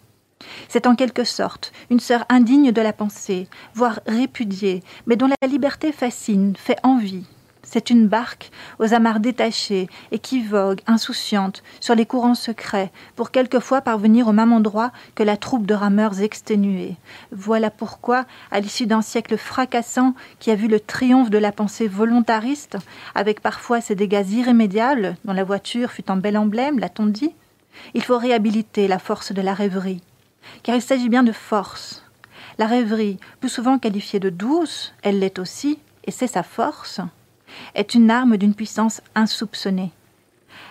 C'est 0.69 0.87
en 0.87 0.95
quelque 0.95 1.25
sorte 1.25 1.73
une 1.91 2.01
sœur 2.01 2.25
indigne 2.29 2.73
de 2.73 2.81
la 2.81 2.93
pensée, 2.93 3.49
voire 3.75 4.01
répudiée, 4.07 4.83
mais 5.07 5.17
dont 5.17 5.29
la 5.29 5.49
liberté 5.49 5.93
fascine, 5.93 6.55
fait 6.57 6.79
envie. 6.83 7.25
C'est 7.63 7.91
une 7.91 8.09
barque 8.09 8.51
aux 8.81 8.95
amarres 8.95 9.21
détachées 9.21 9.89
et 10.11 10.19
qui 10.19 10.43
vogue, 10.43 10.81
insouciante, 10.87 11.63
sur 11.79 11.95
les 11.95 12.07
courants 12.07 12.35
secrets, 12.35 12.91
pour 13.15 13.31
quelquefois 13.31 13.81
parvenir 13.81 14.27
au 14.27 14.33
même 14.33 14.53
endroit 14.53 14.91
que 15.15 15.23
la 15.23 15.37
troupe 15.37 15.67
de 15.67 15.75
rameurs 15.75 16.21
exténués. 16.21 16.97
Voilà 17.31 17.71
pourquoi, 17.71 18.25
à 18.51 18.59
l'issue 18.59 18.87
d'un 18.87 19.03
siècle 19.03 19.37
fracassant 19.37 20.15
qui 20.41 20.51
a 20.51 20.57
vu 20.57 20.67
le 20.67 20.81
triomphe 20.81 21.31
de 21.31 21.39
la 21.39 21.53
pensée 21.53 21.87
volontariste, 21.87 22.77
avec 23.15 23.41
parfois 23.41 23.81
ses 23.81 23.95
dégâts 23.95 24.27
irrémédiables, 24.31 25.15
dont 25.25 25.33
la 25.33 25.45
voiture 25.45 25.93
fut 25.93 26.11
un 26.11 26.17
bel 26.17 26.39
emblème, 26.39 26.81
l'a-t-on 26.81 27.07
dit, 27.07 27.33
il 27.95 28.03
faut 28.03 28.19
réhabiliter 28.19 28.89
la 28.89 28.99
force 28.99 29.33
de 29.33 29.43
la 29.43 29.55
rêverie. 29.55 30.03
Car 30.63 30.77
il 30.77 30.83
s'agit 30.83 31.09
bien 31.09 31.23
de 31.23 31.33
force. 31.33 32.05
La 32.59 32.67
rêverie, 32.67 33.19
plus 33.41 33.49
souvent 33.49 33.79
qualifiée 33.79 34.21
de 34.21 34.31
douce, 34.31 34.93
elle 35.03 35.19
l'est 35.19 35.39
aussi, 35.39 35.79
et 36.05 36.11
c'est 36.11 36.27
sa 36.27 36.43
force 36.43 37.01
est 37.75 37.95
une 37.95 38.11
arme 38.11 38.37
d'une 38.37 38.55
puissance 38.55 39.01
insoupçonnée. 39.15 39.93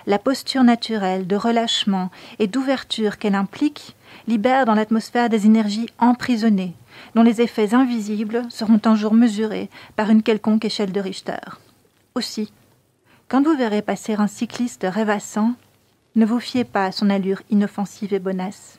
La 0.06 0.20
posture 0.20 0.64
naturelle 0.64 1.28
de 1.28 1.36
relâchement 1.36 2.10
et 2.40 2.48
d'ouverture 2.48 3.18
qu'elle 3.18 3.36
implique 3.36 3.96
libère 4.28 4.66
dans 4.66 4.74
l'atmosphère 4.74 5.30
des 5.30 5.46
énergies 5.46 5.90
emprisonnées, 6.00 6.74
dont 7.16 7.24
les 7.24 7.42
effets 7.42 7.74
invisibles 7.74 8.44
seront 8.50 8.82
un 8.86 8.96
jour 8.96 9.14
mesurés 9.14 9.70
par 9.96 10.10
une 10.10 10.24
quelconque 10.24 10.66
échelle 10.66 10.92
de 10.92 11.00
Richter. 11.00 11.60
Aussi, 12.16 12.52
quand 13.28 13.44
vous 13.44 13.56
verrez 13.56 13.82
passer 13.82 14.14
un 14.14 14.28
cycliste 14.28 14.88
rêvassant, 14.90 15.54
ne 16.16 16.26
vous 16.26 16.40
fiez 16.40 16.64
pas 16.64 16.86
à 16.86 16.92
son 16.92 17.10
allure 17.10 17.42
inoffensive 17.50 18.14
et 18.14 18.20
bonasse. 18.20 18.79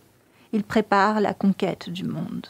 Il 0.52 0.64
prépare 0.64 1.20
la 1.20 1.32
conquête 1.32 1.88
du 1.90 2.04
monde. 2.04 2.46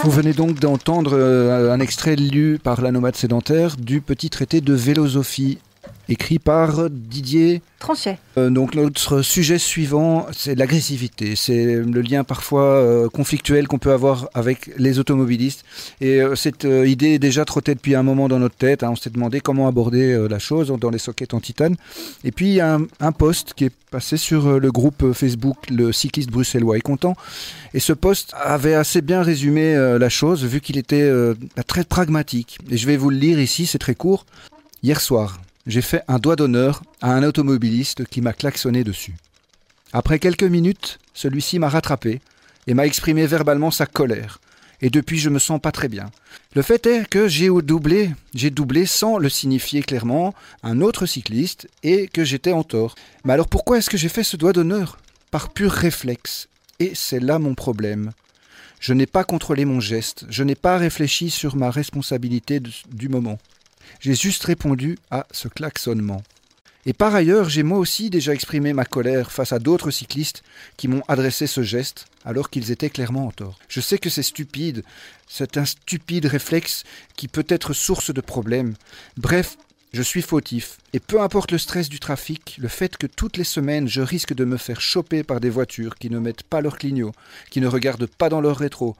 Vous 0.00 0.10
venez 0.10 0.32
donc 0.32 0.60
d'entendre 0.60 1.12
euh, 1.14 1.72
un 1.72 1.80
extrait 1.80 2.16
lu 2.16 2.58
par 2.62 2.80
la 2.80 2.92
nomade 2.92 3.16
sédentaire 3.16 3.76
du 3.76 4.00
petit 4.00 4.30
traité 4.30 4.60
de 4.60 4.76
philosophie 4.76 5.58
écrit 6.08 6.38
par 6.38 6.88
Didier 6.90 7.62
Tranchet. 7.78 8.18
Euh, 8.38 8.50
donc 8.50 8.74
notre 8.74 9.22
sujet 9.22 9.58
suivant, 9.58 10.26
c'est 10.32 10.54
l'agressivité. 10.54 11.36
C'est 11.36 11.76
le 11.76 12.00
lien 12.00 12.24
parfois 12.24 12.62
euh, 12.62 13.08
conflictuel 13.08 13.68
qu'on 13.68 13.78
peut 13.78 13.92
avoir 13.92 14.28
avec 14.34 14.70
les 14.78 14.98
automobilistes. 14.98 15.64
Et 16.00 16.22
euh, 16.22 16.34
cette 16.34 16.64
idée 16.64 17.18
déjà 17.18 17.44
trottait 17.44 17.74
depuis 17.74 17.94
un 17.94 18.02
moment 18.02 18.28
dans 18.28 18.38
notre 18.38 18.56
tête. 18.56 18.82
Hein. 18.82 18.90
On 18.92 18.96
s'est 18.96 19.10
demandé 19.10 19.40
comment 19.40 19.68
aborder 19.68 20.26
la 20.28 20.38
chose 20.38 20.72
dans 20.80 20.90
les 20.90 20.98
sockets 20.98 21.34
en 21.34 21.40
titane. 21.40 21.76
Et 22.24 22.32
puis 22.32 22.48
il 22.48 22.54
y 22.54 22.60
a 22.60 22.76
un, 22.76 22.86
un 23.00 23.12
post 23.12 23.54
qui 23.54 23.64
est 23.64 23.72
passé 23.90 24.16
sur 24.16 24.58
le 24.58 24.72
groupe 24.72 25.12
Facebook 25.12 25.56
Le 25.70 25.92
cycliste 25.92 26.30
bruxellois 26.30 26.76
est 26.76 26.80
content. 26.80 27.16
Et 27.74 27.80
ce 27.80 27.92
post 27.92 28.32
avait 28.42 28.74
assez 28.74 29.02
bien 29.02 29.22
résumé 29.22 29.74
la 29.98 30.08
chose 30.08 30.44
vu 30.44 30.60
qu'il 30.60 30.78
était 30.78 31.10
très 31.66 31.84
pragmatique. 31.84 32.58
Et 32.70 32.76
je 32.76 32.86
vais 32.86 32.96
vous 32.96 33.10
le 33.10 33.16
lire 33.16 33.40
ici, 33.40 33.66
c'est 33.66 33.78
très 33.78 33.94
court. 33.94 34.24
Hier 34.82 35.00
soir, 35.00 35.38
j'ai 35.66 35.82
fait 35.82 36.02
un 36.08 36.18
doigt 36.18 36.36
d'honneur 36.36 36.82
à 37.00 37.12
un 37.12 37.22
automobiliste 37.22 38.06
qui 38.06 38.20
m'a 38.20 38.32
klaxonné 38.32 38.84
dessus. 38.84 39.14
Après 39.92 40.18
quelques 40.18 40.42
minutes, 40.44 40.98
celui-ci 41.14 41.58
m'a 41.58 41.68
rattrapé 41.68 42.20
et 42.66 42.74
m'a 42.74 42.86
exprimé 42.86 43.26
verbalement 43.26 43.70
sa 43.70 43.86
colère. 43.86 44.40
Et 44.82 44.90
depuis, 44.90 45.18
je 45.18 45.30
me 45.30 45.38
sens 45.38 45.60
pas 45.60 45.72
très 45.72 45.88
bien. 45.88 46.10
Le 46.54 46.62
fait 46.62 46.86
est 46.86 47.08
que 47.08 47.28
j'ai 47.28 47.48
doublé, 47.48 48.10
j'ai 48.34 48.50
doublé 48.50 48.84
sans 48.84 49.18
le 49.18 49.28
signifier 49.28 49.82
clairement 49.82 50.34
un 50.62 50.80
autre 50.80 51.06
cycliste 51.06 51.68
et 51.82 52.08
que 52.08 52.24
j'étais 52.24 52.52
en 52.52 52.62
tort. 52.62 52.94
Mais 53.24 53.32
alors 53.32 53.48
pourquoi 53.48 53.78
est-ce 53.78 53.90
que 53.90 53.96
j'ai 53.96 54.08
fait 54.08 54.22
ce 54.22 54.36
doigt 54.36 54.52
d'honneur? 54.52 54.98
Par 55.30 55.50
pur 55.50 55.72
réflexe. 55.72 56.48
Et 56.78 56.92
c'est 56.94 57.20
là 57.20 57.38
mon 57.38 57.54
problème. 57.54 58.12
Je 58.80 58.92
n'ai 58.92 59.06
pas 59.06 59.24
contrôlé 59.24 59.64
mon 59.64 59.80
geste, 59.80 60.26
je 60.28 60.44
n'ai 60.44 60.54
pas 60.54 60.76
réfléchi 60.76 61.30
sur 61.30 61.56
ma 61.56 61.70
responsabilité 61.70 62.60
du 62.60 63.08
moment. 63.08 63.38
J'ai 64.00 64.14
juste 64.14 64.44
répondu 64.44 64.98
à 65.10 65.26
ce 65.30 65.48
klaxonnement. 65.48 66.22
Et 66.88 66.92
par 66.92 67.14
ailleurs, 67.16 67.48
j'ai 67.48 67.64
moi 67.64 67.78
aussi 67.78 68.10
déjà 68.10 68.32
exprimé 68.32 68.72
ma 68.72 68.84
colère 68.84 69.32
face 69.32 69.52
à 69.52 69.58
d'autres 69.58 69.90
cyclistes 69.90 70.44
qui 70.76 70.86
m'ont 70.86 71.02
adressé 71.08 71.48
ce 71.48 71.62
geste 71.64 72.06
alors 72.24 72.48
qu'ils 72.48 72.70
étaient 72.70 72.90
clairement 72.90 73.26
en 73.26 73.32
tort. 73.32 73.58
Je 73.68 73.80
sais 73.80 73.98
que 73.98 74.08
c'est 74.08 74.22
stupide, 74.22 74.84
c'est 75.26 75.56
un 75.56 75.64
stupide 75.64 76.26
réflexe 76.26 76.84
qui 77.16 77.26
peut 77.26 77.46
être 77.48 77.72
source 77.72 78.14
de 78.14 78.20
problèmes. 78.20 78.74
Bref, 79.16 79.56
je 79.92 80.02
suis 80.02 80.22
fautif, 80.22 80.78
et 80.92 81.00
peu 81.00 81.20
importe 81.20 81.52
le 81.52 81.58
stress 81.58 81.88
du 81.88 82.00
trafic, 82.00 82.56
le 82.60 82.68
fait 82.68 82.96
que 82.96 83.06
toutes 83.06 83.36
les 83.36 83.44
semaines 83.44 83.88
je 83.88 84.02
risque 84.02 84.34
de 84.34 84.44
me 84.44 84.56
faire 84.56 84.80
choper 84.80 85.22
par 85.22 85.40
des 85.40 85.50
voitures 85.50 85.96
qui 85.96 86.10
ne 86.10 86.18
mettent 86.18 86.42
pas 86.42 86.60
leur 86.60 86.76
clignot, 86.76 87.12
qui 87.50 87.60
ne 87.60 87.66
regardent 87.66 88.06
pas 88.06 88.28
dans 88.28 88.40
leur 88.40 88.58
rétro, 88.58 88.96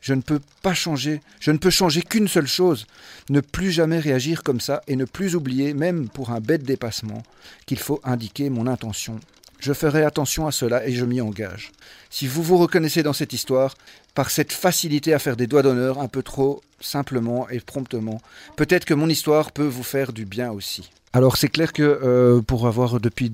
je 0.00 0.12
ne 0.12 0.20
peux 0.20 0.40
pas 0.60 0.74
changer, 0.74 1.22
je 1.40 1.50
ne 1.50 1.56
peux 1.56 1.70
changer 1.70 2.02
qu'une 2.02 2.28
seule 2.28 2.46
chose, 2.46 2.86
ne 3.30 3.40
plus 3.40 3.70
jamais 3.70 3.98
réagir 3.98 4.42
comme 4.42 4.60
ça 4.60 4.82
et 4.86 4.96
ne 4.96 5.06
plus 5.06 5.34
oublier, 5.34 5.72
même 5.72 6.10
pour 6.10 6.30
un 6.30 6.40
bête 6.40 6.62
dépassement, 6.62 7.22
qu'il 7.64 7.78
faut 7.78 8.00
indiquer 8.04 8.50
mon 8.50 8.66
intention. 8.66 9.18
Je 9.64 9.72
ferai 9.72 10.02
attention 10.02 10.46
à 10.46 10.52
cela 10.52 10.86
et 10.86 10.92
je 10.92 11.06
m'y 11.06 11.22
engage. 11.22 11.72
Si 12.10 12.26
vous 12.26 12.42
vous 12.42 12.58
reconnaissez 12.58 13.02
dans 13.02 13.14
cette 13.14 13.32
histoire, 13.32 13.74
par 14.14 14.28
cette 14.28 14.52
facilité 14.52 15.14
à 15.14 15.18
faire 15.18 15.36
des 15.36 15.46
doigts 15.46 15.62
d'honneur 15.62 16.00
un 16.00 16.08
peu 16.08 16.22
trop 16.22 16.60
simplement 16.82 17.48
et 17.48 17.60
promptement, 17.60 18.20
peut-être 18.56 18.84
que 18.84 18.92
mon 18.92 19.08
histoire 19.08 19.52
peut 19.52 19.64
vous 19.64 19.82
faire 19.82 20.12
du 20.12 20.26
bien 20.26 20.50
aussi. 20.50 20.90
Alors 21.14 21.38
c'est 21.38 21.48
clair 21.48 21.72
que 21.72 21.82
euh, 21.82 22.42
pour 22.42 22.66
avoir 22.66 23.00
depuis 23.00 23.32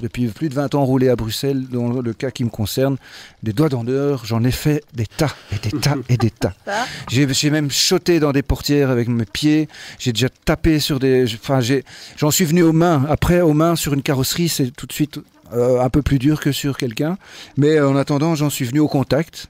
depuis 0.00 0.26
plus 0.26 0.48
de 0.48 0.54
20 0.54 0.74
ans 0.74 0.84
roulé 0.84 1.08
à 1.08 1.14
Bruxelles, 1.14 1.68
dans 1.68 2.00
le 2.00 2.12
cas 2.14 2.32
qui 2.32 2.42
me 2.42 2.50
concerne, 2.50 2.96
des 3.44 3.52
doigts 3.52 3.68
d'honneur, 3.68 4.24
j'en 4.24 4.42
ai 4.42 4.50
fait 4.50 4.82
des 4.94 5.06
tas 5.06 5.36
et 5.52 5.58
des 5.58 5.78
tas 5.78 5.96
et 6.08 6.16
des 6.16 6.30
tas. 6.30 6.54
J'ai 7.10 7.50
même 7.50 7.70
choté 7.70 8.18
dans 8.18 8.32
des 8.32 8.42
portières 8.42 8.90
avec 8.90 9.08
mes 9.08 9.24
pieds, 9.24 9.68
j'ai 9.98 10.12
déjà 10.12 10.28
tapé 10.44 10.80
sur 10.80 10.98
des... 10.98 11.26
Enfin, 11.34 11.60
j'en 12.16 12.30
suis 12.30 12.44
venu 12.44 12.62
aux 12.62 12.72
mains. 12.72 13.04
Après, 13.08 13.40
aux 13.40 13.52
mains 13.52 13.76
sur 13.76 13.92
une 13.92 14.02
carrosserie, 14.02 14.48
c'est 14.48 14.70
tout 14.70 14.86
de 14.86 14.92
suite 14.92 15.20
euh, 15.54 15.80
un 15.80 15.90
peu 15.90 16.02
plus 16.02 16.18
dur 16.18 16.40
que 16.40 16.52
sur 16.52 16.76
quelqu'un. 16.76 17.18
Mais 17.56 17.80
en 17.80 17.96
attendant, 17.96 18.34
j'en 18.34 18.50
suis 18.50 18.64
venu 18.64 18.80
au 18.80 18.88
contact. 18.88 19.48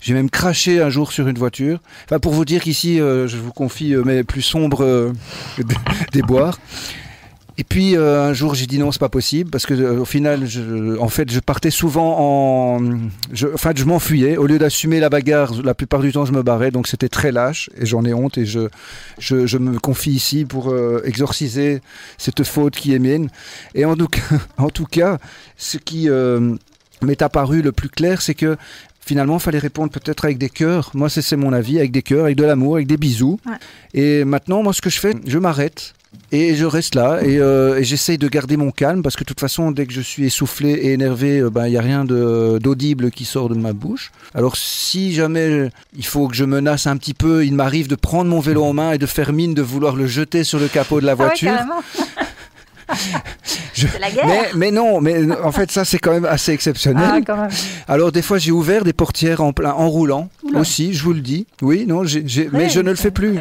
J'ai 0.00 0.14
même 0.14 0.30
craché 0.30 0.80
un 0.80 0.90
jour 0.90 1.12
sur 1.12 1.28
une 1.28 1.38
voiture. 1.38 1.80
Enfin, 2.06 2.18
pour 2.18 2.32
vous 2.32 2.44
dire 2.44 2.62
qu'ici, 2.62 3.00
euh, 3.00 3.28
je 3.28 3.36
vous 3.36 3.52
confie 3.52 3.94
euh, 3.94 4.02
mes 4.04 4.24
plus 4.24 4.42
sombres 4.42 5.12
déboires. 6.12 6.58
Et 7.60 7.64
puis 7.64 7.94
euh, 7.94 8.22
un 8.22 8.32
jour 8.32 8.54
j'ai 8.54 8.64
dit 8.64 8.78
non 8.78 8.90
c'est 8.90 8.98
pas 8.98 9.10
possible 9.10 9.50
parce 9.50 9.66
que 9.66 9.74
euh, 9.74 10.00
au 10.00 10.06
final 10.06 10.46
je, 10.46 10.98
en 10.98 11.10
fait 11.10 11.30
je 11.30 11.40
partais 11.40 11.70
souvent 11.70 12.16
en 12.18 12.80
je, 13.34 13.48
enfin 13.52 13.72
je 13.76 13.84
m'enfuyais. 13.84 14.38
Au 14.38 14.46
lieu 14.46 14.58
d'assumer 14.58 14.98
la 14.98 15.10
bagarre 15.10 15.52
la 15.62 15.74
plupart 15.74 16.00
du 16.00 16.10
temps 16.10 16.24
je 16.24 16.32
me 16.32 16.42
barrais. 16.42 16.70
Donc 16.70 16.86
c'était 16.86 17.10
très 17.10 17.32
lâche 17.32 17.68
et 17.78 17.84
j'en 17.84 18.02
ai 18.06 18.14
honte 18.14 18.38
et 18.38 18.46
je, 18.46 18.68
je, 19.18 19.46
je 19.46 19.58
me 19.58 19.78
confie 19.78 20.12
ici 20.12 20.46
pour 20.46 20.70
euh, 20.70 21.02
exorciser 21.04 21.82
cette 22.16 22.44
faute 22.44 22.76
qui 22.76 22.94
est 22.94 22.98
mienne. 22.98 23.28
Et 23.74 23.84
en 23.84 23.94
tout 23.94 24.08
cas, 24.08 24.22
en 24.56 24.70
tout 24.70 24.86
cas 24.86 25.18
ce 25.58 25.76
qui 25.76 26.08
m'est 27.02 27.20
apparu 27.20 27.60
le 27.60 27.72
plus 27.72 27.90
clair 27.90 28.22
c'est 28.22 28.34
que 28.34 28.56
finalement, 29.02 29.36
il 29.36 29.40
fallait 29.40 29.58
répondre 29.58 29.90
peut-être 29.90 30.24
avec 30.24 30.38
des 30.38 30.50
cœurs. 30.50 30.92
Moi, 30.94 31.08
c'est 31.10 31.36
mon 31.36 31.52
avis, 31.52 31.78
avec 31.78 31.90
des 31.90 32.02
cœurs, 32.02 32.26
avec 32.26 32.36
de 32.36 32.44
l'amour, 32.44 32.76
avec 32.76 32.86
des 32.86 32.96
bisous. 32.96 33.40
Et 33.92 34.24
maintenant, 34.24 34.62
moi, 34.62 34.72
ce 34.72 34.80
que 34.80 34.90
je 34.90 35.00
fais, 35.00 35.14
je 35.26 35.38
m'arrête 35.38 35.94
Et 36.32 36.54
je 36.54 36.64
reste 36.64 36.94
là 36.94 37.20
et, 37.22 37.38
euh, 37.38 37.78
et 37.78 37.84
j'essaye 37.84 38.16
de 38.18 38.28
garder 38.28 38.56
mon 38.56 38.70
calme 38.70 39.02
parce 39.02 39.16
que 39.16 39.20
de 39.22 39.26
toute 39.26 39.40
façon, 39.40 39.70
dès 39.72 39.86
que 39.86 39.92
je 39.92 40.00
suis 40.00 40.26
essoufflé 40.26 40.70
et 40.70 40.92
énervé, 40.92 41.38
euh, 41.40 41.50
ben, 41.50 41.66
il 41.66 41.70
n'y 41.70 41.76
a 41.76 41.80
rien 41.80 42.04
d'audible 42.04 43.10
qui 43.10 43.24
sort 43.24 43.48
de 43.48 43.54
ma 43.54 43.72
bouche. 43.72 44.12
Alors 44.34 44.56
si 44.56 45.12
jamais 45.12 45.70
il 45.96 46.04
faut 46.06 46.28
que 46.28 46.34
je 46.36 46.44
menace 46.44 46.86
un 46.86 46.96
petit 46.96 47.14
peu, 47.14 47.44
il 47.44 47.54
m'arrive 47.54 47.88
de 47.88 47.96
prendre 47.96 48.30
mon 48.30 48.40
vélo 48.40 48.64
en 48.64 48.72
main 48.72 48.92
et 48.92 48.98
de 48.98 49.06
faire 49.06 49.32
mine 49.32 49.54
de 49.54 49.62
vouloir 49.62 49.96
le 49.96 50.06
jeter 50.06 50.44
sur 50.44 50.58
le 50.60 50.68
capot 50.68 51.00
de 51.00 51.06
la 51.06 51.12
Ah 51.12 51.16
ouais, 51.16 51.24
voiture. 51.26 51.50
carrément. 51.52 51.82
Je- 53.86 53.98
la 54.00 54.10
guerre. 54.10 54.26
mais, 54.26 54.40
mais 54.54 54.70
non, 54.70 55.00
mais 55.00 55.16
en 55.44 55.52
fait 55.52 55.70
ça 55.70 55.84
c'est 55.84 55.98
quand 55.98 56.12
même 56.12 56.24
assez 56.24 56.52
exceptionnel. 56.52 57.04
Ah, 57.06 57.18
quand 57.26 57.36
même. 57.36 57.50
Alors 57.88 58.12
des 58.12 58.22
fois 58.22 58.38
j'ai 58.38 58.52
ouvert 58.52 58.84
des 58.84 58.92
portières 58.92 59.40
en 59.40 59.52
plein 59.52 59.72
en 59.72 59.88
roulant 59.88 60.28
aussi, 60.54 60.92
je 60.94 61.02
vous 61.04 61.12
le 61.12 61.20
dis. 61.20 61.46
Oui, 61.62 61.86
non, 61.86 62.02
mais 62.52 62.68
je 62.68 62.80
ne 62.80 62.90
le 62.90 62.96
fais 62.96 63.10
plus. 63.10 63.34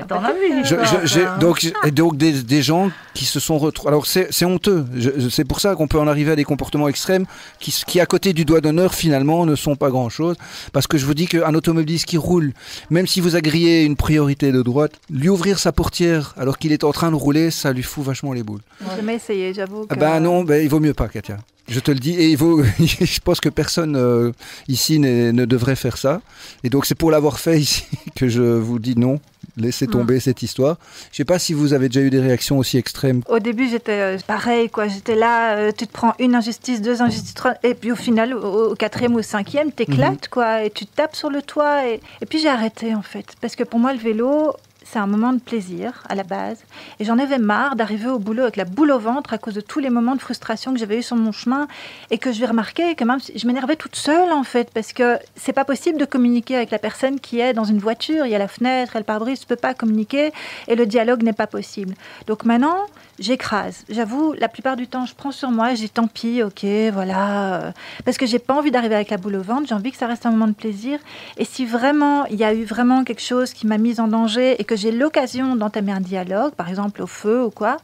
Je- 0.64 0.76
je- 1.06 1.40
donc, 1.40 1.72
et 1.86 1.92
donc 1.92 2.18
des, 2.18 2.32
des 2.44 2.62
gens 2.62 2.92
qui 3.14 3.26
se 3.26 3.40
sont 3.40 3.58
retrouvés. 3.58 3.90
Alors 3.90 4.06
c'est 4.06 4.46
honteux. 4.46 4.86
C'est 5.32 5.46
pour 5.46 5.60
ça 5.60 5.76
qu'on 5.76 5.88
peut 5.88 6.00
en 6.00 6.08
arriver 6.08 6.32
à 6.32 6.36
des 6.36 6.44
comportements 6.44 6.88
extrêmes 6.88 7.26
qui, 7.60 7.72
qui 7.88 8.00
à 8.00 8.06
côté 8.06 8.34
du 8.34 8.46
doigt 8.46 8.62
d'honneur 8.62 8.94
finalement 8.94 9.46
ne 9.46 9.56
sont 9.56 9.76
pas 9.76 9.90
grand 9.90 10.10
chose. 10.10 10.36
Parce 10.74 10.88
que 10.88 10.98
je 10.98 11.06
vous 11.06 11.14
dis 11.14 11.28
qu'un 11.28 11.54
automobiliste 11.54 12.06
qui 12.06 12.18
roule, 12.18 12.54
même 12.90 13.08
si 13.08 13.22
vous 13.22 13.36
agriez 13.36 13.84
une 13.84 13.96
priorité 13.96 14.52
de 14.52 14.62
droite, 14.62 14.94
lui 15.10 15.30
ouvrir 15.30 15.60
sa 15.60 15.72
portière 15.72 16.34
alors 16.38 16.58
qu'il 16.58 16.72
est 16.72 16.84
en 16.84 16.92
train 16.92 17.10
de 17.12 17.16
rouler, 17.16 17.52
ça 17.52 17.74
lui 17.74 17.84
fout 17.84 18.04
vachement 18.06 18.34
les 18.34 18.44
boules. 18.44 18.62
J'ai 18.82 18.96
jamais 18.98 19.16
essayé, 19.16 19.54
j'avoue. 19.54 19.86
Ah 19.90 19.96
que- 19.96 20.00
ben 20.00 20.20
non, 20.20 20.29
ben, 20.44 20.64
il 20.64 20.70
vaut 20.70 20.80
mieux 20.80 20.94
pas, 20.94 21.08
Katia. 21.08 21.38
Je 21.68 21.80
te 21.80 21.92
le 21.92 22.00
dis, 22.00 22.14
et 22.14 22.30
il 22.30 22.38
vaut, 22.38 22.64
je 22.80 23.20
pense 23.20 23.40
que 23.40 23.50
personne 23.50 23.96
euh, 23.96 24.32
ici 24.68 24.98
ne 25.00 25.46
devrait 25.46 25.76
faire 25.76 25.98
ça. 25.98 26.22
Et 26.64 26.70
donc 26.70 26.86
c'est 26.86 26.96
pour 26.96 27.12
l'avoir 27.12 27.40
fait 27.40 27.60
ici 27.60 27.86
que 28.16 28.28
je 28.28 28.42
vous 28.42 28.80
dis 28.80 28.98
non, 28.98 29.20
laissez 29.56 29.86
tomber 29.86 30.20
cette 30.20 30.42
histoire. 30.42 30.78
Je 31.12 31.18
sais 31.18 31.26
pas 31.26 31.38
si 31.38 31.54
vous 31.54 31.74
avez 31.74 31.88
déjà 31.88 32.02
eu 32.02 32.10
des 32.10 32.20
réactions 32.20 32.58
aussi 32.58 32.78
extrêmes. 32.78 33.22
Au 33.30 33.40
début, 33.40 33.70
j'étais 33.70 33.92
euh, 33.92 34.18
pareil, 34.26 34.70
quoi. 34.70 34.88
J'étais 34.88 35.16
là, 35.16 35.58
euh, 35.58 35.72
tu 35.78 35.86
te 35.86 35.94
prends 35.94 36.16
une 36.20 36.34
injustice, 36.34 36.82
deux 36.82 37.04
injustices, 37.04 37.36
trois, 37.36 37.54
et 37.64 37.76
puis 37.76 37.92
au 37.92 37.96
final, 37.96 38.34
au, 38.34 38.72
au 38.72 38.76
quatrième 38.76 39.14
ou 39.14 39.20
au 39.20 39.24
cinquième, 39.24 39.72
t'éclates, 39.72 40.28
quoi, 40.30 40.64
et 40.64 40.72
tu 40.72 40.88
tapes 40.88 41.16
sur 41.16 41.30
le 41.30 41.44
toit. 41.44 41.88
Et, 41.88 42.00
et 42.22 42.26
puis 42.26 42.40
j'ai 42.40 42.50
arrêté, 42.50 42.96
en 42.96 43.04
fait, 43.04 43.26
parce 43.42 43.56
que 43.56 43.64
pour 43.64 43.80
moi, 43.80 43.94
le 43.94 44.00
vélo, 44.00 44.56
c'est 44.92 45.00
un 45.00 45.08
moment 45.08 45.34
de 45.34 45.40
plaisir 45.40 46.04
à 46.10 46.16
la 46.16 46.24
base. 46.24 46.58
Et 47.00 47.06
j'en 47.06 47.20
avais 47.20 47.38
marre 47.38 47.76
d'arriver 47.76 48.10
au 48.10 48.18
boulot 48.18 48.44
avec 48.44 48.56
la 48.56 48.66
boule 48.66 48.92
au 48.92 49.00
ventre 49.00 49.34
à 49.34 49.38
cause 49.38 49.54
de 49.54 49.62
tous 49.62 49.80
les 49.80 49.90
moments 49.90 50.16
de 50.16 50.22
frustration 50.22 50.74
que 50.74 50.80
j'avais 50.80 50.98
eu 50.98 51.04
sur 51.04 51.16
mon 51.16 51.32
chemin 51.32 51.68
et 52.10 52.18
que 52.18 52.32
je 52.32 52.40
vais 52.40 52.48
remarquer 52.48 52.96
que 52.96 53.04
même 53.04 53.20
je 53.36 53.48
m'énervais 53.48 53.76
toute 53.76 53.96
seule 53.96 54.32
en 54.32 54.44
fait 54.44 54.72
parce 54.74 54.94
que 54.94 55.20
c'est 55.36 55.54
pas 55.54 55.66
possible 55.66 56.00
de 56.00 56.06
communiquer 56.06 56.56
avec 56.56 56.72
la 56.72 56.80
personne 56.80 57.20
qui 57.20 57.40
est 57.40 57.54
dans 57.54 57.66
une 57.66 57.78
voiture, 57.78 58.26
il 58.26 58.32
y 58.32 58.36
a 58.36 58.40
la 58.40 58.48
fenêtre, 58.48 58.94
il 58.94 58.96
y 58.96 58.98
a 58.98 59.02
le 59.02 59.06
pare-brise, 59.06 59.40
tu 59.40 59.46
peux 59.46 59.56
pas 59.56 59.74
communiquer 59.74 60.32
et 60.68 60.76
le 60.76 60.86
dialogue 60.86 61.22
n'est 61.22 61.34
pas 61.34 61.48
possible. 61.48 61.94
Donc 62.26 62.46
maintenant, 62.46 62.78
j'écrase. 63.20 63.84
J'avoue, 63.90 64.34
la 64.34 64.48
plupart 64.48 64.76
du 64.76 64.88
temps, 64.88 65.06
je 65.06 65.14
prends 65.14 65.32
sur 65.32 65.52
moi, 65.52 65.74
dis 65.74 65.90
tant 65.90 66.08
pis, 66.08 66.42
ok, 66.42 66.66
voilà, 66.94 67.74
parce 68.06 68.18
que 68.18 68.26
j'ai 68.26 68.40
pas 68.40 68.56
envie 68.56 68.72
d'arriver 68.72 68.96
avec 68.96 69.10
la 69.10 69.18
boule 69.18 69.36
au 69.36 69.42
ventre, 69.44 69.68
j'ai 69.68 69.76
envie 69.76 69.92
que 69.92 69.98
ça 69.98 70.08
reste 70.08 70.26
un 70.26 70.32
moment 70.32 70.48
de 70.48 70.54
plaisir. 70.54 71.00
Et 71.38 71.46
si 71.46 71.66
vraiment 71.66 72.26
il 72.26 72.38
y 72.38 72.44
a 72.44 72.54
eu 72.54 72.64
vraiment 72.64 73.04
quelque 73.04 73.22
chose 73.22 73.54
qui 73.54 73.68
m'a 73.68 73.78
mise 73.78 74.00
en 74.00 74.08
danger 74.08 74.60
et 74.60 74.64
que 74.64 74.76
j'ai 74.80 74.92
l'occasion 74.92 75.56
d'entamer 75.56 75.92
un 75.92 76.02
dialogue, 76.02 76.54
par 76.54 76.70
exemple 76.70 77.02
au 77.02 77.08
feu 77.08 77.44
ou 77.46 77.52
quoi, 77.52 77.78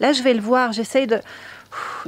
là 0.00 0.12
je 0.12 0.22
vais 0.22 0.34
le 0.34 0.40
voir, 0.40 0.72
j'essaye 0.72 1.06
de 1.06 1.18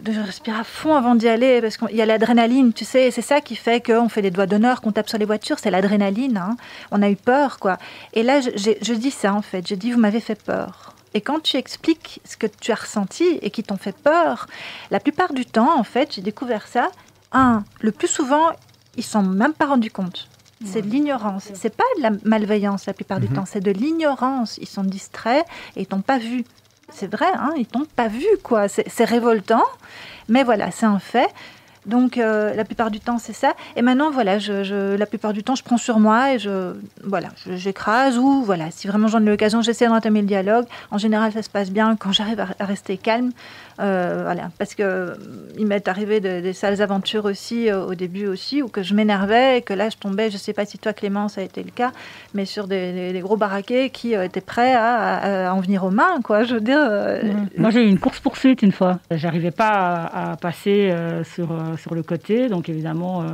de 0.00 0.12
respirer 0.20 0.58
à 0.60 0.64
fond 0.64 0.94
avant 0.94 1.14
d'y 1.14 1.28
aller 1.28 1.60
parce 1.60 1.76
qu'il 1.76 1.96
y 1.96 2.02
a 2.02 2.06
l'adrénaline, 2.06 2.72
tu 2.72 2.84
sais, 2.84 3.10
c'est 3.10 3.22
ça 3.22 3.40
qui 3.40 3.56
fait 3.56 3.84
qu'on 3.84 4.08
fait 4.08 4.22
des 4.22 4.30
doigts 4.30 4.46
d'honneur, 4.46 4.80
qu'on 4.80 4.92
tape 4.92 5.08
sur 5.08 5.18
les 5.18 5.24
voitures, 5.24 5.58
c'est 5.58 5.70
l'adrénaline. 5.70 6.36
hein. 6.36 6.56
On 6.90 7.02
a 7.02 7.10
eu 7.10 7.16
peur, 7.16 7.58
quoi. 7.58 7.78
Et 8.12 8.22
là, 8.22 8.40
je, 8.40 8.92
dis 8.94 9.10
ça 9.10 9.34
en 9.34 9.42
fait, 9.42 9.66
je 9.66 9.74
dis 9.74 9.90
vous 9.92 9.98
m'avez 9.98 10.20
fait 10.20 10.40
peur. 10.40 10.94
Et 11.14 11.20
quand 11.20 11.42
tu 11.42 11.56
expliques 11.56 12.20
ce 12.24 12.36
que 12.36 12.46
tu 12.46 12.72
as 12.72 12.76
ressenti 12.76 13.38
et 13.42 13.50
qui 13.50 13.62
t'ont 13.62 13.78
fait 13.78 13.96
peur, 13.96 14.46
la 14.90 15.00
plupart 15.00 15.32
du 15.32 15.46
temps, 15.46 15.78
en 15.78 15.84
fait, 15.84 16.14
j'ai 16.14 16.22
découvert 16.22 16.66
ça. 16.66 16.90
Un, 17.32 17.64
le 17.80 17.90
plus 17.90 18.08
souvent, 18.08 18.50
ils 18.96 19.02
s'en 19.02 19.22
sont 19.22 19.28
même 19.30 19.54
pas 19.54 19.66
rendus 19.66 19.90
compte. 19.90 20.28
C'est 20.64 20.82
de 20.82 20.90
l'ignorance. 20.90 21.50
C'est 21.54 21.74
pas 21.74 21.84
de 21.98 22.02
la 22.02 22.10
malveillance 22.24 22.86
la 22.86 22.94
plupart 22.94 23.20
du 23.20 23.28
temps, 23.28 23.44
c'est 23.46 23.60
de 23.60 23.70
l'ignorance. 23.70 24.58
Ils 24.58 24.68
sont 24.68 24.84
distraits 24.84 25.44
et 25.76 25.82
ils 25.82 25.86
t'ont 25.86 26.00
pas 26.00 26.18
vu. 26.18 26.44
C'est 26.90 27.10
vrai, 27.12 27.26
hein, 27.34 27.52
ils 27.56 27.66
t'ont 27.66 27.84
pas 27.96 28.08
vu, 28.08 28.26
quoi. 28.42 28.68
C'est 28.68 28.88
c'est 28.88 29.04
révoltant, 29.04 29.64
mais 30.28 30.44
voilà, 30.44 30.70
c'est 30.70 30.86
un 30.86 30.98
fait. 30.98 31.28
Donc, 31.86 32.18
euh, 32.18 32.52
la 32.54 32.64
plupart 32.64 32.90
du 32.90 33.00
temps, 33.00 33.18
c'est 33.18 33.32
ça. 33.32 33.54
Et 33.76 33.82
maintenant, 33.82 34.10
voilà, 34.10 34.38
je, 34.38 34.64
je- 34.64 34.96
la 34.96 35.06
plupart 35.06 35.32
du 35.32 35.42
temps, 35.42 35.54
je 35.54 35.62
prends 35.62 35.76
sur 35.78 35.98
moi 35.98 36.34
et 36.34 36.38
je, 36.38 36.72
voilà, 37.04 37.28
j'écrase 37.48 38.18
ou, 38.18 38.42
voilà, 38.42 38.70
si 38.70 38.88
vraiment 38.88 39.08
j'en 39.08 39.22
ai 39.22 39.26
l'occasion, 39.26 39.62
j'essaie 39.62 39.86
d'entamer 39.86 40.20
le 40.20 40.26
dialogue. 40.26 40.66
En 40.90 40.98
général, 40.98 41.32
ça 41.32 41.42
se 41.42 41.48
passe 41.50 41.70
bien 41.70 41.96
quand 41.96 42.12
j'arrive 42.12 42.40
à, 42.40 42.48
à 42.58 42.64
rester 42.64 42.96
calme. 42.96 43.30
Euh, 43.78 44.22
voilà, 44.24 44.50
parce 44.58 44.74
que 44.74 44.82
euh, 44.82 45.14
il 45.58 45.66
m'est 45.66 45.86
arrivé 45.86 46.18
de- 46.20 46.40
des 46.40 46.54
sales 46.54 46.80
aventures 46.80 47.26
aussi, 47.26 47.68
euh, 47.70 47.84
au 47.84 47.94
début 47.94 48.26
aussi, 48.26 48.62
où 48.62 48.68
que 48.68 48.82
je 48.82 48.94
m'énervais 48.94 49.58
et 49.58 49.62
que 49.62 49.74
là, 49.74 49.90
je 49.90 49.96
tombais, 49.98 50.30
je 50.30 50.38
sais 50.38 50.54
pas 50.54 50.64
si 50.64 50.78
toi, 50.78 50.94
Clément, 50.94 51.28
ça 51.28 51.42
a 51.42 51.44
été 51.44 51.62
le 51.62 51.70
cas, 51.70 51.92
mais 52.32 52.46
sur 52.46 52.66
des, 52.68 52.92
des- 52.92 53.12
des 53.12 53.20
gros 53.20 53.36
baraquets 53.36 53.90
qui 53.90 54.14
étaient 54.14 54.40
prêts 54.40 54.72
à, 54.74 54.94
à- 55.18 55.48
à 55.50 55.52
en 55.52 55.60
venir 55.60 55.84
aux 55.84 55.90
mains, 55.90 56.20
quoi. 56.24 56.44
Je 56.44 56.54
veux 56.54 56.60
dire. 56.62 56.78
euh, 56.80 57.20
Moi, 57.58 57.68
j'ai 57.70 57.84
eu 57.84 57.88
une 57.88 57.98
course-poursuite 57.98 58.62
une 58.62 58.72
fois. 58.72 58.98
J'arrivais 59.10 59.50
pas 59.50 60.10
à, 60.12 60.36
passer 60.36 60.92
sur, 61.34 61.48
sur 61.76 61.94
le 61.94 62.02
côté, 62.02 62.48
donc 62.48 62.68
évidemment, 62.68 63.22
euh, 63.22 63.26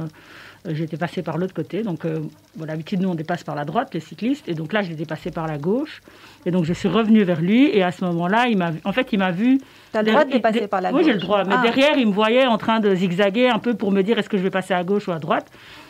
j'étais 0.74 0.96
passé 0.96 1.22
par 1.22 1.38
l'autre 1.38 1.55
côté. 1.55 1.83
Donc, 1.83 2.05
euh, 2.05 2.20
bon, 2.57 2.66
d'habitude, 2.66 3.00
nous, 3.00 3.09
on 3.09 3.14
dépasse 3.14 3.42
par 3.44 3.55
la 3.55 3.64
droite, 3.64 3.90
les 3.94 4.00
cyclistes, 4.00 4.48
et 4.48 4.55
donc 4.55 4.72
là, 4.72 4.83
je 4.83 4.90
l'ai 4.90 4.94
dépassé 4.94 5.31
par 5.31 5.46
la 5.46 5.59
gauche. 5.59 6.00
Et 6.46 6.50
donc, 6.50 6.64
je 6.64 6.72
suis 6.72 6.88
revenue 6.88 7.22
vers 7.24 7.40
lui, 7.40 7.68
et 7.76 7.83
à 7.83 7.90
ce 7.92 8.05
moment-là, 8.05 8.46
il 8.48 8.57
m'a, 8.57 8.70
vu- 8.70 8.81
en 8.85 8.92
fait, 8.92 9.09
il 9.12 9.18
m'a 9.18 9.31
vu. 9.33 9.61
T'as 9.92 10.02
le 10.02 10.11
droit 10.12 10.24
de 10.24 10.31
dépasser 10.33 10.66
par 10.68 10.81
la 10.81 10.90
Oui, 10.90 10.98
gauche. 10.98 11.07
j'ai 11.07 11.12
le 11.14 11.18
droit. 11.20 11.44
Mais 11.44 11.55
Ah. 11.59 11.62
derrière, 11.62 11.96
il 11.98 12.07
me 12.07 12.12
voyait 12.12 12.46
en 12.46 12.59
train 12.59 12.81
de 12.81 12.94
zigzaguer 12.94 13.48
un 13.48 13.59
peu 13.59 13.74
pour 13.74 13.90
me 13.92 14.02
dire 14.02 14.18
est-ce 14.18 14.28
que 14.28 14.37
je 14.38 14.42
vais 14.42 14.50
passer 14.50 14.74
à 14.74 14.85
gauche 14.85 15.09
ou 15.09 15.12
à 15.12 15.18
droite? 15.18 15.46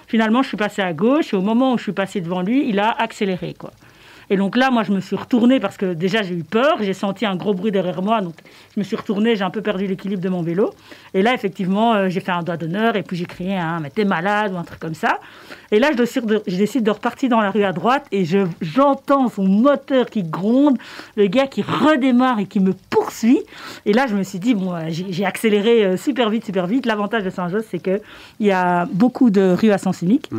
Finalement, 0.07 0.43
je 0.43 0.49
suis 0.49 0.57
passée 0.57 0.83
à 0.83 0.93
gauche, 0.93 1.33
et 1.33 1.37
au 1.37 1.43
moment 1.43 1.73
où 1.75 1.79
je 1.79 1.85
suis 1.85 1.93
passée 1.93 2.21
devant 2.21 2.43
lui, 2.43 2.69
il 2.69 2.79
a 2.79 2.91
accéléré, 2.91 3.55
quoi. 3.59 3.73
Et 4.33 4.37
donc 4.39 4.57
là, 4.57 4.71
moi, 4.71 4.83
je 4.83 4.93
me 4.93 5.01
suis 5.01 5.15
retournée 5.15 5.61
parce 5.61 5.77
que 5.77 5.93
déjà, 5.93 6.23
j'ai 6.23 6.35
eu 6.35 6.43
peur. 6.43 6.79
J'ai 6.81 6.95
senti 6.95 7.27
un 7.27 7.37
gros 7.37 7.53
bruit 7.53 7.71
derrière 7.71 8.01
moi. 8.01 8.23
Donc, 8.23 8.33
je 8.75 8.81
me 8.81 8.83
suis 8.83 8.97
retournée. 8.97 9.37
J'ai 9.37 9.45
un 9.45 9.51
peu 9.51 9.61
perdu 9.61 9.87
l'équilibre 9.87 10.23
de 10.23 10.29
mon 10.31 10.41
vélo. 10.41 10.73
Et 11.13 11.21
là, 11.21 11.35
effectivement, 11.35 11.93
euh, 11.93 12.09
j'ai 12.09 12.21
fait 12.21 12.33
un 12.33 12.43
doigt 12.43 12.57
d'honneur. 12.57 12.97
Et 12.97 13.03
puis, 13.03 13.15
j'ai 13.15 13.27
crié 13.27 13.59
un 13.59 13.81
Mais 13.81 13.91
t'es 13.91 14.07
malade 14.07 14.55
ou 14.55 14.57
un 14.57 14.63
truc 14.63 14.81
comme 14.81 14.95
ça. 14.95 15.19
Et 15.71 15.79
là, 15.79 15.91
je 15.93 15.99
décide 15.99 16.25
de, 16.25 16.43
je 16.47 16.57
décide 16.57 16.83
de 16.83 16.91
repartir 16.91 17.29
dans 17.29 17.43
la 17.43 17.51
rue 17.51 17.63
à 17.63 17.73
droite. 17.73 18.07
Et 18.11 18.25
je, 18.25 18.47
j'entends 18.63 19.29
son 19.29 19.47
moteur 19.47 20.07
qui 20.09 20.23
gronde. 20.23 20.79
Le 21.15 21.27
gars 21.27 21.47
qui 21.47 21.61
redémarre 21.61 22.39
et 22.39 22.47
qui 22.47 22.61
me 22.61 22.73
poursuit. 22.89 23.43
Et 23.85 23.93
là, 23.93 24.07
je 24.07 24.15
me 24.15 24.23
suis 24.23 24.39
dit 24.39 24.55
Bon, 24.55 24.75
euh, 24.75 24.87
j'ai, 24.89 25.27
accéléré 25.27 25.85
euh, 25.85 25.97
super 25.99 26.31
vite, 26.31 26.47
super 26.47 26.67
vite. 26.67 26.87
L'avantage 26.87 27.23
de 27.23 27.29
Saint-Just, 27.29 27.67
c'est 27.71 27.81
qu'il 27.81 28.01
y 28.41 28.51
a 28.51 28.87
beaucoup 28.87 29.29
de 29.29 29.55
rues 29.61 29.73
à 29.73 29.77
sens 29.77 30.01
unique. 30.01 30.31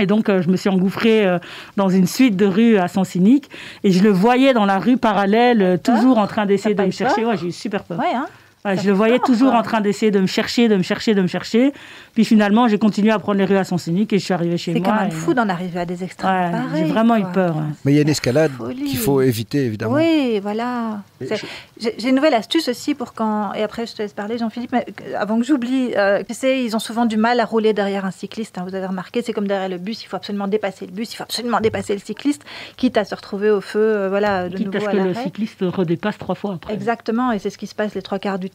Et 0.00 0.06
donc, 0.06 0.28
euh, 0.28 0.40
je 0.40 0.48
me 0.48 0.56
suis 0.56 0.70
engouffrée 0.70 1.26
euh, 1.26 1.38
dans 1.76 1.88
une 1.88 2.06
suite 2.06 2.36
de 2.36 2.46
rues 2.46 2.78
à 2.78 2.88
sens 2.88 3.14
unique. 3.14 3.50
Et 3.84 3.92
je 3.92 4.02
le 4.02 4.10
voyais 4.10 4.54
dans 4.54 4.64
la 4.64 4.78
rue 4.78 4.96
parallèle, 4.96 5.62
euh, 5.62 5.76
toujours 5.76 6.18
en 6.18 6.26
train 6.26 6.46
d'essayer 6.46 6.74
de 6.74 6.82
me 6.82 6.90
chercher. 6.90 7.24
Ouais, 7.24 7.36
j'ai 7.36 7.48
eu 7.48 7.52
super 7.52 7.84
peur. 7.84 7.98
Ouais, 7.98 8.14
hein. 8.14 8.26
Je 8.64 8.86
le 8.86 8.92
voyais 8.92 9.18
peur, 9.18 9.26
toujours 9.26 9.50
quoi. 9.50 9.58
en 9.60 9.62
train 9.62 9.80
d'essayer 9.80 10.12
de 10.12 10.20
me 10.20 10.26
chercher, 10.26 10.68
de 10.68 10.76
me 10.76 10.82
chercher, 10.82 11.14
de 11.14 11.22
me 11.22 11.26
chercher. 11.26 11.72
Puis 12.14 12.24
finalement, 12.24 12.68
j'ai 12.68 12.78
continué 12.78 13.10
à 13.10 13.18
prendre 13.18 13.38
les 13.38 13.44
rues 13.44 13.56
à 13.56 13.64
sens 13.64 13.88
unique 13.88 14.12
et 14.12 14.18
je 14.18 14.24
suis 14.24 14.34
arrivée 14.34 14.56
chez 14.56 14.72
C'est 14.72 14.78
moi. 14.80 14.88
quand 14.88 15.00
même 15.00 15.08
et- 15.08 15.14
fou 15.14 15.34
d'en 15.34 15.48
arriver 15.48 15.80
à 15.80 15.84
des 15.84 16.04
extrêmes 16.04 16.52
Ouais, 16.72 16.78
j'ai 16.78 16.84
vraiment 16.84 17.16
eu 17.16 17.22
quoi. 17.22 17.32
peur. 17.32 17.56
ouais. 17.56 17.62
Mais 17.84 17.92
il 17.92 17.94
y 17.96 17.98
a 17.98 18.02
une 18.02 18.08
escalade 18.08 18.52
qu'il 18.76 18.96
faut 18.98 19.20
éviter, 19.20 19.64
évidemment. 19.66 19.94
Oui, 19.94 20.38
voilà. 20.40 21.00
C'est- 21.20 21.36
je- 21.80 21.88
J'ai 21.98 22.08
une 22.10 22.14
nouvelle 22.14 22.34
astuce 22.34 22.68
aussi 22.68 22.94
pour 22.94 23.12
quand. 23.14 23.52
Et 23.54 23.62
après, 23.64 23.86
je 23.86 23.94
te 23.94 24.02
laisse 24.02 24.12
parler, 24.12 24.38
Jean-Philippe. 24.38 24.70
Mais 24.72 24.86
avant 25.18 25.38
que 25.40 25.44
j'oublie, 25.44 25.90
euh, 25.96 26.22
tu 26.28 26.32
sais, 26.34 26.62
ils 26.64 26.76
ont 26.76 26.78
souvent 26.78 27.06
du 27.06 27.16
mal 27.16 27.40
à 27.40 27.44
rouler 27.44 27.72
derrière 27.72 28.04
un 28.06 28.12
cycliste. 28.12 28.58
hein, 28.58 28.64
vous 28.68 28.74
avez 28.76 28.86
remarqué, 28.86 29.22
c'est 29.22 29.32
comme 29.32 29.48
derrière 29.48 29.68
le 29.68 29.78
bus. 29.78 30.04
Il 30.04 30.06
faut 30.06 30.16
absolument 30.16 30.46
dépasser 30.46 30.86
le 30.86 30.92
bus. 30.92 31.12
Il 31.12 31.16
faut 31.16 31.24
absolument 31.24 31.60
dépasser 31.60 31.94
le 31.94 32.00
cycliste, 32.00 32.42
quitte 32.76 32.96
à 32.96 33.04
se 33.04 33.14
retrouver 33.16 33.50
au 33.50 33.60
feu, 33.60 33.80
euh, 33.80 34.08
voilà, 34.08 34.48
de 34.48 34.56
Quitte 34.56 34.76
à 34.76 34.80
ce 34.80 34.86
à 34.86 34.92
que 34.92 34.96
le 34.98 35.14
cycliste 35.14 35.58
redépasse 35.62 36.18
trois 36.18 36.34
fois 36.36 36.54
après. 36.54 36.72
Exactement, 36.74 37.32
et 37.32 37.38
c'est 37.40 37.50
ce 37.50 37.58
qui 37.58 37.66
se 37.66 37.74
passe 37.74 37.94
les 37.94 38.02
trois 38.02 38.18
quarts 38.20 38.38
du 38.38 38.48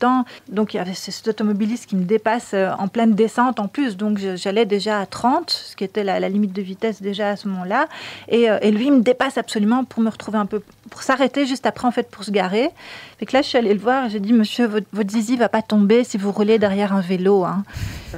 Donc 0.50 0.74
il 0.74 0.78
y 0.78 0.80
avait 0.80 0.94
cet 0.94 1.28
automobiliste 1.28 1.88
qui 1.88 1.96
me 1.96 2.04
dépasse 2.04 2.52
euh, 2.54 2.70
en 2.78 2.88
pleine 2.88 3.14
descente 3.14 3.60
en 3.60 3.68
plus, 3.68 3.98
donc 3.98 4.20
j'allais 4.36 4.66
déjà 4.66 5.00
à 5.00 5.06
30, 5.06 5.50
ce 5.50 5.76
qui 5.76 5.84
était 5.84 6.04
la, 6.04 6.20
limite 6.30 6.54
de 6.54 6.62
vitesse 6.62 7.02
déjà 7.02 7.30
à 7.30 7.36
ce 7.36 7.48
moment-là. 7.48 7.88
Et, 8.28 8.50
euh, 8.50 8.60
et 8.62 8.72
lui 8.72 8.88
il 8.88 8.94
me 8.94 9.02
dépasse 9.02 9.38
absolument 9.38 9.84
pour 9.84 10.02
me 10.02 10.10
retrouver 10.10 10.38
un 10.38 10.46
peu, 10.46 10.62
pour 10.90 11.02
s'arrêter 11.04 11.46
juste 11.46 11.66
après 11.66 11.88
en 11.88 11.92
fait 11.92 12.10
pour 12.10 12.24
se 12.24 12.32
garer. 12.32 12.70
Fait 13.20 13.26
que 13.26 13.34
là 13.34 13.42
je 13.42 13.48
suis 13.48 13.58
allée 13.58 13.74
le 13.74 13.80
voir 13.80 14.06
et 14.06 14.10
j'ai 14.10 14.20
dit 14.20 14.34
Monsieur, 14.34 14.68
votre, 14.68 14.88
votre 14.94 15.10
zizi 15.10 15.38
va 15.38 15.50
pas 15.50 15.62
tomber 15.62 16.04
si 16.04 16.18
vous 16.18 16.32
roulez 16.32 16.60
derrière 16.60 16.94
un 16.94 17.02
vélo. 17.02 17.44
hein. 17.46 17.64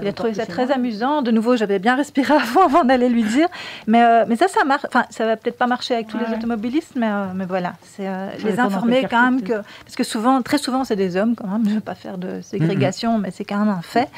Il 0.01 0.07
a 0.07 0.13
trouvé 0.13 0.33
ça 0.35 0.45
très 0.45 0.71
amusant. 0.71 1.21
De 1.23 1.31
nouveau, 1.31 1.55
j'avais 1.57 1.79
bien 1.79 1.95
respiré 1.95 2.33
avant, 2.41 2.65
avant 2.65 2.83
d'aller 2.83 3.09
lui 3.09 3.23
dire. 3.23 3.47
Mais, 3.87 4.03
euh, 4.03 4.25
mais 4.27 4.35
ça, 4.35 4.47
ça 4.47 4.63
marche. 4.63 4.85
Enfin, 4.87 5.03
ça 5.09 5.25
va 5.25 5.35
peut-être 5.35 5.57
pas 5.57 5.67
marcher 5.67 5.95
avec 5.95 6.07
tous 6.07 6.17
Ouais. 6.17 6.27
les 6.29 6.35
automobilistes, 6.35 6.93
mais, 6.95 7.07
euh, 7.09 7.25
mais 7.33 7.45
voilà. 7.45 7.73
C'est 7.95 8.07
euh, 8.07 8.29
les 8.45 8.59
informer 8.59 9.05
quand 9.09 9.23
même 9.23 9.41
que. 9.41 9.53
Parce 9.85 9.95
que 9.95 10.03
souvent, 10.03 10.41
très 10.41 10.57
souvent, 10.59 10.83
c'est 10.83 10.95
des 10.95 11.15
hommes 11.17 11.35
quand 11.35 11.47
même. 11.47 11.63
Je 11.65 11.69
ne 11.71 11.75
veux 11.75 11.81
pas 11.81 11.95
faire 11.95 12.17
de 12.17 12.39
ségrégation, 12.41 13.17
mais 13.17 13.31
c'est 13.31 13.45
quand 13.45 13.57
même 13.57 13.69
un 13.69 13.81
fait. 13.81 14.09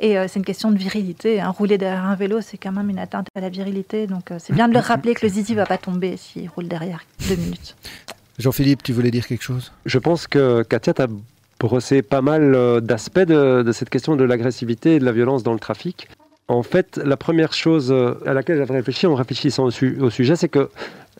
Et 0.00 0.18
euh, 0.18 0.26
c'est 0.28 0.38
une 0.38 0.44
question 0.46 0.70
de 0.70 0.78
virilité. 0.78 1.40
hein. 1.40 1.50
Rouler 1.50 1.78
derrière 1.78 2.04
un 2.06 2.14
vélo, 2.14 2.40
c'est 2.40 2.56
quand 2.56 2.72
même 2.72 2.88
une 2.88 2.98
atteinte 2.98 3.26
à 3.36 3.40
la 3.40 3.48
virilité. 3.50 4.06
Donc 4.06 4.32
c'est 4.38 4.52
bien 4.54 4.66
de 4.68 4.72
leur 4.74 4.84
rappeler 4.84 5.14
que 5.14 5.26
le 5.26 5.32
zizi 5.32 5.54
va 5.54 5.66
pas 5.66 5.78
tomber 5.78 6.16
s'il 6.16 6.48
roule 6.48 6.68
derrière 6.68 7.00
deux 7.28 7.36
minutes. 7.36 7.76
Jean-Philippe, 8.38 8.82
tu 8.82 8.92
voulais 8.92 9.10
dire 9.10 9.26
quelque 9.26 9.42
chose? 9.42 9.72
Je 9.84 9.98
pense 9.98 10.26
que 10.28 10.62
Katia 10.62 10.94
t'a 10.94 11.08
brossé 11.58 12.02
pas 12.02 12.22
mal 12.22 12.54
euh, 12.54 12.80
d'aspects 12.80 13.18
de, 13.18 13.68
cette 13.72 13.90
question 13.90 14.14
de 14.14 14.24
l'agressivité 14.24 14.94
et 14.94 14.98
de 15.00 15.04
la 15.04 15.12
violence 15.12 15.42
dans 15.42 15.52
le 15.52 15.58
trafic. 15.58 16.08
En 16.46 16.62
fait, 16.62 16.98
la 17.04 17.16
première 17.16 17.52
chose 17.52 17.90
euh, 17.90 18.14
à 18.24 18.32
laquelle 18.32 18.58
j'avais 18.58 18.74
réfléchi 18.74 19.06
en 19.06 19.14
réfléchissant 19.16 19.64
au 19.64 20.10
sujet, 20.10 20.36
c'est 20.36 20.48
que 20.48 20.70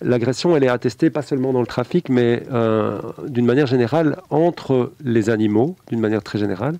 l'agression, 0.01 0.57
elle 0.57 0.63
est 0.63 0.69
attestée 0.69 1.11
pas 1.11 1.23
seulement 1.23 1.53
dans 1.53 1.61
le 1.61 1.67
trafic, 1.67 2.09
mais 2.09 2.45
euh, 2.53 3.01
d'une 3.27 3.47
manière 3.47 3.67
générale 3.67 4.17
entre 4.31 4.93
les 5.05 5.29
animaux, 5.29 5.77
d'une 5.89 6.01
manière 6.01 6.23
très 6.23 6.39
générale, 6.39 6.79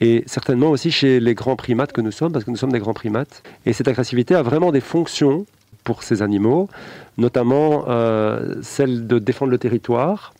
et 0.00 0.24
certainement 0.26 0.70
aussi 0.70 0.90
chez 0.90 1.20
les 1.20 1.34
grands 1.34 1.56
primates 1.56 1.92
que 1.92 2.00
nous 2.00 2.12
sommes, 2.12 2.32
parce 2.32 2.44
que 2.44 2.50
nous 2.50 2.56
sommes 2.56 2.72
des 2.72 2.78
grands 2.78 2.94
primates. 2.94 3.42
Et 3.66 3.72
cette 3.72 3.88
agressivité 3.88 4.34
a 4.34 4.42
vraiment 4.42 4.72
des 4.72 4.80
fonctions 4.80 5.46
pour 5.86 6.02
ces 6.02 6.20
animaux, 6.20 6.68
notamment 7.16 7.84
euh, 7.88 8.56
celle 8.60 9.06
de 9.06 9.18
défendre 9.18 9.52
le 9.52 9.58
territoire. 9.58 10.34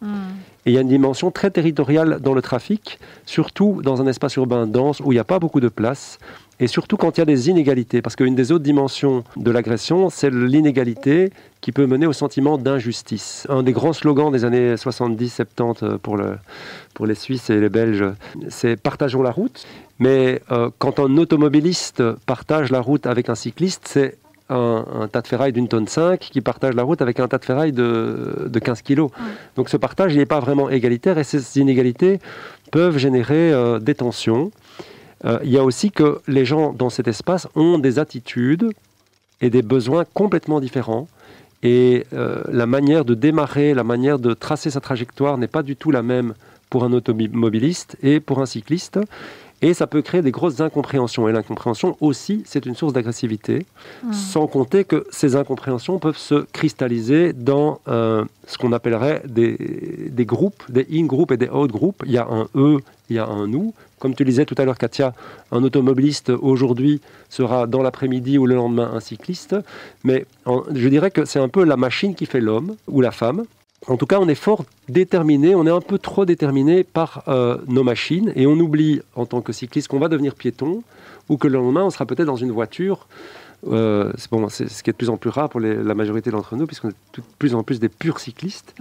Et 0.67 0.71
il 0.71 0.75
y 0.75 0.79
a 0.79 0.81
une 0.81 0.89
dimension 0.89 1.31
très 1.31 1.51
territoriale 1.53 2.19
dans 2.21 2.35
le 2.35 2.43
trafic, 2.43 2.99
surtout 3.25 3.81
dans 3.83 4.03
un 4.03 4.09
espace 4.09 4.35
urbain 4.35 4.67
dense 4.67 4.99
où 5.01 5.13
il 5.13 5.15
n'y 5.15 5.21
a 5.21 5.25
pas 5.25 5.39
beaucoup 5.39 5.61
de 5.61 5.69
place, 5.69 6.19
et 6.59 6.67
surtout 6.67 6.97
quand 6.97 7.17
il 7.17 7.21
y 7.21 7.23
a 7.23 7.27
des 7.27 7.49
inégalités. 7.49 8.03
Parce 8.03 8.17
qu'une 8.17 8.35
des 8.35 8.51
autres 8.51 8.65
dimensions 8.65 9.23
de 9.37 9.51
l'agression, 9.53 10.11
c'est 10.11 10.31
l'inégalité 10.31 11.31
qui 11.61 11.71
peut 11.71 11.87
mener 11.87 12.07
au 12.07 12.13
sentiment 12.13 12.59
d'injustice. 12.59 13.47
Un 13.49 13.63
des 13.63 13.73
grands 13.73 13.93
slogans 13.93 14.33
des 14.33 14.45
années 14.45 14.75
70-70 14.75 15.99
pour, 15.99 16.17
le, 16.17 16.39
pour 16.93 17.07
les 17.07 17.15
Suisses 17.15 17.51
et 17.51 17.61
les 17.61 17.69
Belges, 17.69 18.07
c'est 18.49 18.77
partageons 18.77 19.23
la 19.23 19.31
route. 19.31 19.65
Mais 20.01 20.43
euh, 20.51 20.71
quand 20.79 20.99
un 20.99 21.17
automobiliste 21.17 22.03
partage 22.27 22.71
la 22.73 22.81
route 22.81 23.07
avec 23.07 23.29
un 23.29 23.37
cycliste, 23.37 23.83
c'est 23.85 24.19
un, 24.49 24.85
un 25.01 25.09
tas 25.09 25.23
de 25.23 25.27
ferraille 25.27 25.53
d'une 25.53 25.69
tonne 25.69 25.89
5 25.89 26.19
qui 26.21 26.41
partage 26.41 26.75
la 26.75 26.83
route 26.83 27.03
avec 27.03 27.21
un 27.21 27.29
tas 27.29 27.39
de 27.39 27.45
ferraille 27.45 27.73
de, 27.73 28.49
de 28.49 28.59
15 28.59 28.83
kilos. 28.83 29.11
Donc 29.57 29.69
ce 29.69 29.77
partage, 29.77 30.15
il 30.15 30.19
n'est 30.19 30.27
pas 30.27 30.41
vraiment 30.41 30.71
égalitaire 30.71 31.19
et 31.19 31.25
ces 31.25 31.59
inégalités 31.59 32.21
peuvent 32.71 32.99
générer 32.99 33.53
euh, 33.53 33.79
des 33.79 33.95
tensions. 33.95 34.51
Euh, 35.25 35.39
il 35.43 35.51
y 35.51 35.59
a 35.59 35.65
aussi 35.65 35.91
que 35.91 36.21
les 36.29 36.45
gens 36.45 36.73
dans 36.73 36.91
cet 36.91 37.09
espace 37.09 37.49
ont 37.55 37.79
des 37.79 37.99
attitudes 37.99 38.71
et 39.41 39.51
des 39.51 39.63
besoins 39.63 40.05
complètement 40.15 40.61
différents. 40.61 41.09
Et 41.63 42.07
euh, 42.13 42.43
la 42.53 42.67
manière 42.67 43.05
de 43.05 43.15
démarrer, 43.15 43.75
la 43.75 43.85
manière 43.85 44.19
de 44.19 44.35
tracer 44.35 44.71
sa 44.71 44.81
trajectoire 44.81 45.39
n'est 45.39 45.49
pas 45.49 45.63
du 45.63 45.75
tout 45.75 45.91
la 45.91 46.03
même 46.03 46.35
pour 46.71 46.85
un 46.85 46.93
automobiliste 46.93 47.97
et 48.03 48.21
pour 48.21 48.41
un 48.41 48.47
cycliste. 48.47 48.99
Et 49.63 49.73
ça 49.73 49.87
peut 49.87 50.03
créer 50.03 50.21
des 50.23 50.31
grosses 50.33 50.61
incompréhensions. 50.61 51.29
Et 51.29 51.33
l'incompréhension 51.33 51.97
aussi, 52.01 52.43
c'est 52.45 52.67
une 52.67 52.75
source 52.75 52.93
d'agressivité. 52.93 53.65
Sans 54.13 54.47
compter 54.47 54.85
que 54.85 55.07
ces 55.11 55.35
incompréhensions 55.35 55.99
peuvent 55.99 56.19
se 56.19 56.45
cristalliser 56.53 57.33
dans 57.33 57.81
euh, 57.89 58.25
ce 58.47 58.59
qu'on 58.59 58.73
appellerait 58.73 59.23
des, 59.27 59.57
des 60.11 60.25
groupes, 60.27 60.63
des 60.69 60.87
in-groupes 60.93 61.33
et 61.33 61.37
des 61.39 61.49
out-groupes. 61.49 62.03
Il 62.05 62.13
y 62.13 62.19
a 62.19 62.27
un 62.31 62.49
eux, 62.55 62.79
il 63.09 63.17
y 63.17 63.19
a 63.19 63.27
un 63.27 63.47
nous. 63.47 63.73
Comme 63.99 64.15
tu 64.15 64.27
disais 64.27 64.45
tout 64.45 64.55
à 64.59 64.65
l'heure, 64.67 64.77
Katia, 64.77 65.15
un 65.51 65.65
automobiliste 65.65 66.29
aujourd'hui 66.29 67.01
sera 67.31 67.67
dans 67.67 67.83
l'après-midi 67.83 68.37
ou 68.37 68.45
le 68.47 68.55
lendemain 68.57 68.91
un 68.93 69.01
cycliste. 69.01 69.57
Mais 70.05 70.27
en- 70.45 70.65
je 70.75 70.89
dirais 70.89 71.11
que 71.11 71.25
c'est 71.25 71.41
un 71.41 71.49
peu 71.49 71.65
la 71.65 71.79
machine 71.79 72.15
qui 72.15 72.27
fait 72.27 72.41
l'homme 72.43 72.77
ou 72.89 73.01
la 73.01 73.11
femme. 73.11 73.45
En 73.89 73.97
tout 73.97 74.07
cas, 74.07 74.19
on 74.19 74.29
est 74.29 74.35
fort 74.35 74.65
déterminé, 74.89 75.55
on 75.55 75.67
est 75.67 75.71
un 75.71 75.81
peu 75.81 75.99
trop 75.99 76.25
déterminé 76.25 76.83
par 76.83 77.23
euh, 77.29 77.59
nos 77.69 77.85
machines 77.85 78.33
et 78.35 78.47
on 78.47 78.55
oublie 78.55 79.01
en 79.15 79.27
tant 79.27 79.43
que 79.43 79.53
cycliste 79.53 79.89
qu'on 79.89 79.99
va 79.99 80.09
devenir 80.09 80.35
piéton 80.35 80.83
ou 81.29 81.37
que 81.37 81.47
le 81.47 81.59
lendemain 81.59 81.85
on 81.85 81.91
sera 81.91 82.07
peut-être 82.07 82.27
dans 82.27 82.37
une 82.37 82.53
voiture. 82.53 83.07
Euh, 83.69 84.13
c'est 84.17 84.31
bon, 84.31 84.49
ce 84.49 84.65
qui 84.65 84.91
est 84.91 84.93
de 84.93 84.97
plus 84.97 85.11
en 85.11 85.17
plus 85.17 85.31
rare 85.31 85.49
pour 85.49 85.61
les- 85.61 85.75
la 85.83 85.95
majorité 85.95 86.31
d'entre 86.31 86.57
nous, 86.57 86.67
puisqu'on 86.67 86.89
est 86.91 86.97
de 87.17 87.23
plus 87.39 87.55
en 87.55 87.63
plus 87.63 87.81
des 87.81 87.89
purs 87.89 88.21
cyclistes. 88.21 88.75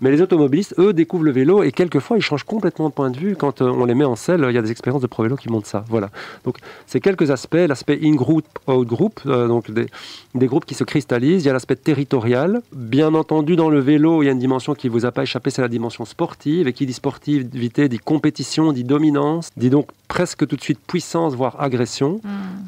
Mais 0.00 0.10
les 0.10 0.22
automobilistes, 0.22 0.74
eux, 0.78 0.92
découvrent 0.92 1.24
le 1.24 1.32
vélo 1.32 1.62
et 1.62 1.72
quelquefois 1.72 2.16
ils 2.16 2.22
changent 2.22 2.44
complètement 2.44 2.88
de 2.88 2.94
point 2.94 3.10
de 3.10 3.18
vue 3.18 3.34
quand 3.36 3.62
euh, 3.62 3.68
on 3.70 3.84
les 3.84 3.94
met 3.94 4.04
en 4.04 4.16
selle. 4.16 4.44
Il 4.48 4.54
y 4.54 4.58
a 4.58 4.62
des 4.62 4.70
expériences 4.70 5.02
de 5.02 5.06
pro 5.08 5.22
vélo 5.24 5.36
qui 5.36 5.48
montrent 5.48 5.66
ça. 5.66 5.84
Voilà. 5.88 6.10
Donc, 6.44 6.58
c'est 6.86 7.00
quelques 7.00 7.30
aspects 7.30 7.54
l'aspect 7.54 7.98
in-group, 8.02 8.44
out-group, 8.68 9.20
euh, 9.26 9.48
donc 9.48 9.70
des, 9.70 9.86
des 10.34 10.46
groupes 10.46 10.64
qui 10.66 10.74
se 10.74 10.84
cristallisent. 10.84 11.42
Il 11.42 11.46
y 11.46 11.50
a 11.50 11.52
l'aspect 11.52 11.76
territorial. 11.76 12.60
Bien 12.72 13.14
entendu, 13.14 13.56
dans 13.56 13.70
le 13.70 13.80
vélo, 13.80 14.22
il 14.22 14.26
y 14.26 14.28
a 14.28 14.32
une 14.32 14.38
dimension 14.38 14.74
qui 14.74 14.88
vous 14.88 15.04
a 15.06 15.10
pas 15.10 15.22
échappé, 15.24 15.50
c'est 15.50 15.62
la 15.62 15.68
dimension 15.68 16.04
sportive. 16.04 16.68
Et 16.68 16.72
qui 16.72 16.86
dit 16.86 16.92
sportivité 16.92 17.88
dit 17.88 17.98
compétition, 17.98 18.72
dit 18.72 18.84
dominance, 18.84 19.50
dit 19.56 19.70
donc 19.70 19.88
presque 20.06 20.46
tout 20.46 20.56
de 20.56 20.60
suite 20.62 20.78
puissance, 20.86 21.34
voire 21.34 21.60
agression. 21.60 22.20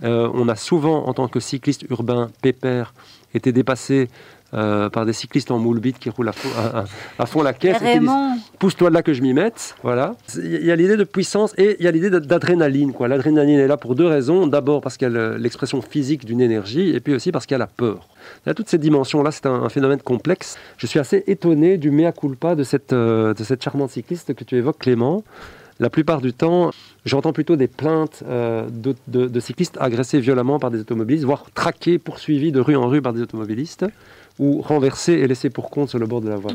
Euh, 0.04 0.28
on 0.34 0.48
a 0.48 0.56
souvent, 0.56 1.06
en 1.06 1.14
tant 1.14 1.28
que 1.28 1.40
cycliste 1.50 1.82
urbain 1.90 2.30
pépère, 2.42 2.94
été 3.34 3.52
dépassé 3.52 4.08
euh, 4.52 4.88
par 4.90 5.06
des 5.06 5.12
cyclistes 5.12 5.52
en 5.52 5.58
moule 5.60 5.78
bite 5.78 6.00
qui 6.00 6.10
roulent 6.10 6.28
à 6.28 6.32
fond, 6.32 6.48
à- 6.58 6.80
à- 6.80 6.84
à 7.20 7.26
fond 7.26 7.40
la 7.40 7.52
caisse. 7.52 7.76
pousse-toi 8.58 8.88
de 8.90 8.94
là 8.94 9.02
que 9.02 9.12
je 9.12 9.22
m'y 9.22 9.32
mette. 9.32 9.76
Voilà. 9.84 10.16
Il 10.36 10.64
y 10.66 10.72
a 10.72 10.76
l'idée 10.76 10.96
de 10.96 11.04
puissance 11.04 11.54
et 11.56 11.76
il 11.78 11.84
y 11.84 11.86
a 11.86 11.92
l'idée 11.92 12.10
d'adrénaline. 12.10 12.92
quoi. 12.92 13.06
L'adrénaline 13.06 13.60
est 13.60 13.68
là 13.68 13.76
pour 13.76 13.94
deux 13.94 14.06
raisons. 14.08 14.48
D'abord 14.48 14.80
parce 14.80 14.96
qu'il 14.96 15.06
y 15.06 15.10
a 15.12 15.14
le- 15.14 15.36
l'expression 15.36 15.80
physique 15.82 16.24
d'une 16.24 16.40
énergie 16.40 16.90
et 16.96 16.98
puis 16.98 17.14
aussi 17.14 17.30
parce 17.30 17.46
qu'il 17.46 17.54
y 17.54 17.60
a 17.60 17.64
la 17.68 17.68
peur. 17.68 18.08
Il 18.44 18.48
y 18.48 18.50
a 18.50 18.54
toutes 18.54 18.68
ces 18.68 18.78
dimensions-là. 18.78 19.30
C'est 19.30 19.46
un, 19.46 19.54
un 19.62 19.68
phénomène 19.68 20.00
complexe. 20.02 20.58
Je 20.78 20.86
suis 20.88 20.98
assez 20.98 21.22
étonné 21.28 21.78
du 21.78 21.92
mea 21.92 22.10
culpa 22.10 22.56
de 22.56 22.64
cette, 22.64 22.92
euh, 22.92 23.32
de 23.34 23.44
cette 23.44 23.62
charmante 23.62 23.90
cycliste 23.90 24.34
que 24.34 24.42
tu 24.42 24.56
évoques, 24.56 24.78
Clément. 24.80 25.22
La 25.80 25.90
plupart 25.90 26.20
du 26.20 26.32
temps, 26.32 26.70
j'entends 27.06 27.32
plutôt 27.32 27.56
des 27.56 27.66
plaintes 27.66 28.22
euh, 28.28 28.68
de, 28.70 28.94
de- 29.08 29.26
de 29.26 29.40
cyclistes 29.40 29.76
agressés 29.80 30.20
violemment 30.20 30.58
par 30.58 30.70
des 30.70 30.78
automobilistes, 30.80 31.24
voire 31.24 31.46
traqués, 31.54 31.98
poursuivis 31.98 32.52
de 32.52 32.60
rue 32.60 32.76
en 32.76 32.86
rue 32.88 33.00
par 33.02 33.12
des 33.14 33.22
automobilistes, 33.22 33.86
ou 34.38 34.60
renversés 34.60 35.14
et 35.14 35.26
laissés 35.26 35.50
pour 35.50 35.70
compte 35.70 35.88
sur 35.88 35.98
le 35.98 36.06
bord 36.06 36.20
de 36.20 36.28
la. 36.28 36.36
Ouais. 36.36 36.52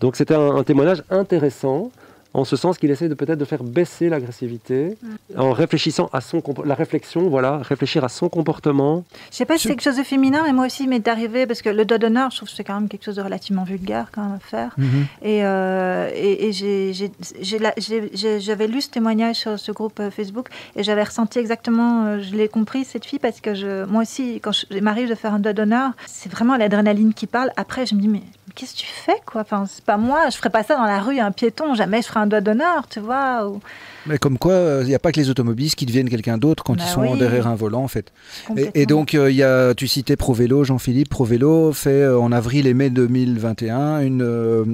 Donc 0.00 0.16
c'était 0.16 0.34
un, 0.34 0.54
un 0.56 0.62
témoignage 0.64 1.02
intéressant, 1.10 1.90
en 2.32 2.44
ce 2.44 2.56
sens 2.56 2.78
qu'il 2.78 2.90
essaie 2.90 3.08
de 3.08 3.14
peut-être 3.14 3.38
de 3.38 3.44
faire 3.44 3.62
baisser 3.64 4.08
l'agressivité, 4.08 4.96
en 5.36 5.52
réfléchissant 5.52 6.08
à 6.12 6.20
son 6.20 6.42
la 6.64 6.74
réflexion, 6.74 7.28
voilà, 7.28 7.58
réfléchir 7.58 8.04
à 8.04 8.08
son 8.08 8.28
comportement. 8.28 9.04
Je 9.30 9.36
sais 9.36 9.44
pas 9.44 9.56
si 9.58 9.64
c'est 9.64 9.68
quelque 9.70 9.82
chose 9.82 9.96
de 9.96 10.02
féminin, 10.02 10.42
mais 10.44 10.52
moi 10.52 10.66
aussi, 10.66 10.84
il 10.84 10.88
m'est 10.88 11.06
arrivé, 11.08 11.46
parce 11.46 11.60
que 11.62 11.68
le 11.70 11.84
doigt 11.84 11.98
d'honneur, 11.98 12.30
je 12.30 12.36
trouve 12.36 12.48
que 12.48 12.54
c'est 12.54 12.64
quand 12.64 12.74
même 12.78 12.88
quelque 12.88 13.04
chose 13.04 13.16
de 13.16 13.22
relativement 13.22 13.64
vulgaire 13.64 14.06
quand 14.12 14.22
même 14.22 14.34
à 14.36 14.38
faire. 14.38 14.74
Mhm. 14.78 15.06
Et, 15.22 15.44
euh, 15.44 16.10
et, 16.14 16.48
et 16.48 16.52
j'avais 18.40 18.66
lu 18.66 18.80
ce 18.80 18.90
témoignage 18.90 19.36
sur 19.36 19.58
ce 19.58 19.72
groupe 19.72 20.00
euh, 20.00 20.10
Facebook 20.10 20.48
et 20.76 20.82
j'avais 20.82 21.02
ressenti 21.04 21.38
exactement, 21.38 22.04
euh, 22.06 22.20
je 22.20 22.34
l'ai 22.34 22.48
compris, 22.48 22.84
cette 22.84 23.04
fille, 23.04 23.18
parce 23.18 23.40
que 23.40 23.54
je, 23.54 23.84
moi 23.86 24.02
aussi, 24.02 24.40
quand 24.40 24.52
je- 24.52 24.66
il 24.70 24.82
m'arrive 24.82 25.08
de 25.08 25.14
faire 25.14 25.34
un 25.34 25.38
doigt 25.38 25.52
d'honneur, 25.52 25.90
c'est 26.06 26.30
vraiment 26.30 26.56
l'adrénaline 26.56 27.14
qui 27.14 27.26
parle. 27.26 27.50
Après, 27.56 27.86
je 27.86 27.94
me 27.94 28.00
dis, 28.00 28.08
mais 28.08 28.22
qu'est-ce 28.54 28.74
que 28.74 28.78
tu 28.80 28.86
fais, 28.86 29.16
quoi? 29.26 29.42
Enfin, 29.42 29.64
C'est 29.68 29.84
pas 29.84 29.96
moi, 29.96 30.28
je 30.30 30.36
ferais 30.36 30.50
pas 30.50 30.62
ça 30.62 30.76
dans 30.76 30.84
la 30.84 31.00
rue 31.00 31.18
à 31.18 31.26
un 31.26 31.32
piéton, 31.32 31.74
jamais 31.74 32.02
je 32.02 32.06
ferais 32.08 32.19
un 32.20 32.26
doigt 32.26 32.40
d'honneur, 32.40 32.86
tu 32.88 33.00
vois. 33.00 33.48
ou- 33.48 33.60
Mais 34.06 34.18
comme 34.18 34.38
quoi, 34.38 34.78
il 34.82 34.86
n'y 34.86 34.94
a 34.94 34.98
pas 34.98 35.12
que 35.12 35.20
les 35.20 35.28
automobilistes 35.30 35.76
qui 35.76 35.86
deviennent 35.86 36.08
quelqu'un 36.08 36.38
d'autre 36.38 36.64
quand 36.64 36.74
Bah 36.76 36.82
ils 36.86 36.90
sont 36.90 37.02
oui. 37.12 37.18
derrière 37.18 37.46
un 37.46 37.54
volant, 37.54 37.82
en 37.82 37.88
fait. 37.88 38.12
Et, 38.74 38.86
donc, 38.86 39.14
euh, 39.14 39.30
y 39.30 39.42
a, 39.42 39.74
tu 39.74 39.86
citais 39.88 40.16
ProVélo, 40.16 40.64
Jean-Philippe. 40.64 41.10
ProVélo 41.10 41.72
fait 41.72 41.90
euh, 42.02 42.18
en 42.18 42.32
avril 42.32 42.66
et 42.66 42.74
mai 42.74 42.90
2021 42.90 44.00
une, 44.00 44.22
euh, 44.22 44.64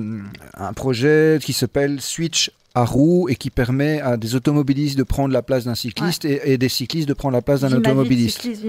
un 0.56 0.72
projet 0.72 1.38
qui 1.42 1.52
s'appelle 1.52 2.00
Switch 2.00 2.50
à 2.76 2.84
roues 2.84 3.26
et 3.30 3.36
qui 3.36 3.48
permet 3.48 4.02
à 4.02 4.18
des 4.18 4.34
automobilistes 4.34 4.98
de 4.98 5.02
prendre 5.02 5.32
la 5.32 5.40
place 5.40 5.64
d'un 5.64 5.74
cycliste 5.74 6.26
et, 6.26 6.52
et 6.52 6.58
des 6.58 6.68
cyclistes 6.68 7.08
de 7.08 7.14
prendre 7.14 7.32
la 7.32 7.40
place 7.40 7.62
d'un 7.62 7.72
automobiliste. 7.72 8.42
cycliste, 8.42 8.62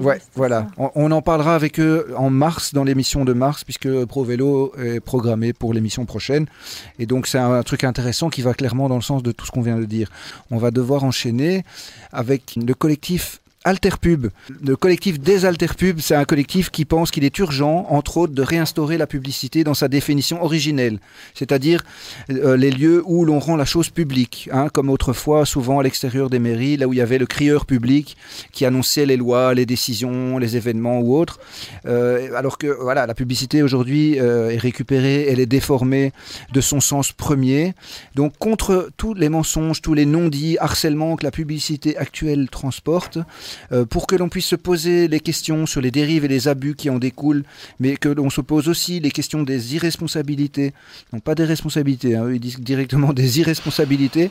Ouais, 0.00 0.18
voilà. 0.34 0.66
On, 0.78 0.90
on 0.94 1.10
en 1.10 1.20
parlera 1.20 1.54
avec 1.54 1.78
eux 1.78 2.06
en 2.16 2.30
mars, 2.30 2.72
dans 2.72 2.84
l'émission 2.84 3.26
de 3.26 3.34
mars, 3.34 3.64
puisque 3.64 3.86
ProVélo 4.06 4.72
est 4.78 5.00
programmé 5.00 5.52
pour 5.52 5.74
l'émission 5.74 6.06
prochaine. 6.06 6.46
Et 6.98 7.04
donc, 7.04 7.26
c'est 7.26 7.36
un, 7.36 7.62
truc 7.62 7.84
intéressant 7.84 8.30
qui 8.30 8.40
va 8.40 8.54
clairement 8.54 8.88
dans 8.88 8.96
le 8.96 9.02
sens 9.02 9.22
de 9.22 9.30
tout 9.30 9.44
ce 9.44 9.50
qu'on 9.50 9.60
vient 9.60 9.78
de 9.78 9.84
dire. 9.84 10.10
On 10.50 10.56
va 10.56 10.70
devoir 10.70 11.04
enchaîner 11.04 11.64
avec 12.12 12.56
le 12.56 12.72
collectif 12.72 13.42
Alterpub. 13.68 14.28
Le 14.64 14.76
collectif 14.76 15.20
des 15.20 15.44
Alterpub, 15.44 16.00
c'est 16.00 16.14
un 16.14 16.24
collectif 16.24 16.70
qui 16.70 16.86
pense 16.86 17.10
qu'il 17.10 17.24
est 17.24 17.38
urgent, 17.38 17.84
entre 17.90 18.16
autres, 18.16 18.32
de 18.32 18.40
réinstaurer 18.40 18.96
la 18.96 19.06
publicité 19.06 19.62
dans 19.62 19.74
sa 19.74 19.88
définition 19.88 20.42
originelle, 20.42 21.00
c'est-à-dire 21.34 21.84
euh, 22.30 22.56
les 22.56 22.70
lieux 22.70 23.02
où 23.04 23.26
l'on 23.26 23.38
rend 23.38 23.56
la 23.56 23.66
chose 23.66 23.90
publique, 23.90 24.48
hein, 24.54 24.68
comme 24.72 24.88
autrefois, 24.88 25.44
souvent 25.44 25.80
à 25.80 25.82
l'extérieur 25.82 26.30
des 26.30 26.38
mairies, 26.38 26.78
là 26.78 26.88
où 26.88 26.94
il 26.94 26.96
y 26.96 27.02
avait 27.02 27.18
le 27.18 27.26
crieur 27.26 27.66
public 27.66 28.16
qui 28.52 28.64
annonçait 28.64 29.04
les 29.04 29.18
lois, 29.18 29.52
les 29.52 29.66
décisions, 29.66 30.38
les 30.38 30.56
événements 30.56 31.00
ou 31.00 31.14
autres. 31.14 31.38
Euh, 31.84 32.34
alors 32.34 32.56
que 32.56 32.68
voilà, 32.68 33.06
la 33.06 33.14
publicité 33.14 33.62
aujourd'hui 33.62 34.18
euh, 34.18 34.48
est 34.48 34.56
récupérée, 34.56 35.26
elle 35.28 35.40
est 35.40 35.46
déformée 35.46 36.12
de 36.54 36.62
son 36.62 36.80
sens 36.80 37.12
premier. 37.12 37.74
Donc 38.14 38.32
contre 38.38 38.88
tous 38.96 39.12
les 39.12 39.28
mensonges, 39.28 39.82
tous 39.82 39.92
les 39.92 40.06
non-dits, 40.06 40.56
harcèlements 40.58 41.16
que 41.16 41.24
la 41.24 41.30
publicité 41.30 41.98
actuelle 41.98 42.48
transporte, 42.48 43.18
pour 43.90 44.06
que 44.06 44.16
l'on 44.16 44.28
puisse 44.28 44.46
se 44.46 44.56
poser 44.56 45.08
les 45.08 45.20
questions 45.20 45.66
sur 45.66 45.80
les 45.80 45.90
dérives 45.90 46.24
et 46.24 46.28
les 46.28 46.48
abus 46.48 46.74
qui 46.74 46.90
en 46.90 46.98
découlent, 46.98 47.44
mais 47.80 47.96
que 47.96 48.08
l'on 48.08 48.30
se 48.30 48.40
pose 48.40 48.68
aussi 48.68 49.00
les 49.00 49.10
questions 49.10 49.42
des 49.42 49.74
irresponsabilités, 49.74 50.72
non 51.12 51.20
pas 51.20 51.34
des 51.34 51.44
responsabilités, 51.44 52.16
hein, 52.16 52.30
ils 52.32 52.40
disent 52.40 52.60
directement 52.60 53.12
des 53.12 53.40
irresponsabilités, 53.40 54.30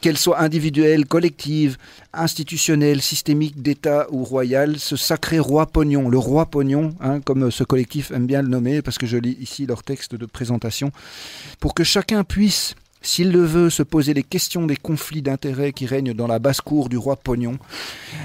qu'elles 0.00 0.18
soient 0.18 0.40
individuelles, 0.40 1.06
collectives, 1.06 1.76
institutionnelles, 2.12 3.02
systémiques, 3.02 3.62
d'État 3.62 4.06
ou 4.10 4.24
royales, 4.24 4.78
ce 4.78 4.96
sacré 4.96 5.38
roi 5.38 5.66
pognon, 5.66 6.08
le 6.08 6.18
roi 6.18 6.46
pognon, 6.46 6.94
hein, 7.00 7.20
comme 7.20 7.50
ce 7.50 7.64
collectif 7.64 8.10
aime 8.10 8.26
bien 8.26 8.42
le 8.42 8.48
nommer, 8.48 8.82
parce 8.82 8.98
que 8.98 9.06
je 9.06 9.16
lis 9.16 9.36
ici 9.40 9.66
leur 9.66 9.82
texte 9.82 10.14
de 10.14 10.26
présentation, 10.26 10.92
pour 11.60 11.74
que 11.74 11.84
chacun 11.84 12.24
puisse 12.24 12.74
s'il 13.04 13.30
le 13.30 13.44
veut, 13.44 13.70
se 13.70 13.82
poser 13.82 14.14
les 14.14 14.22
questions 14.22 14.66
des 14.66 14.76
conflits 14.76 15.22
d'intérêts 15.22 15.72
qui 15.72 15.86
règnent 15.86 16.14
dans 16.14 16.26
la 16.26 16.38
basse-cour 16.38 16.88
du 16.88 16.96
roi 16.96 17.16
Pognon, 17.16 17.58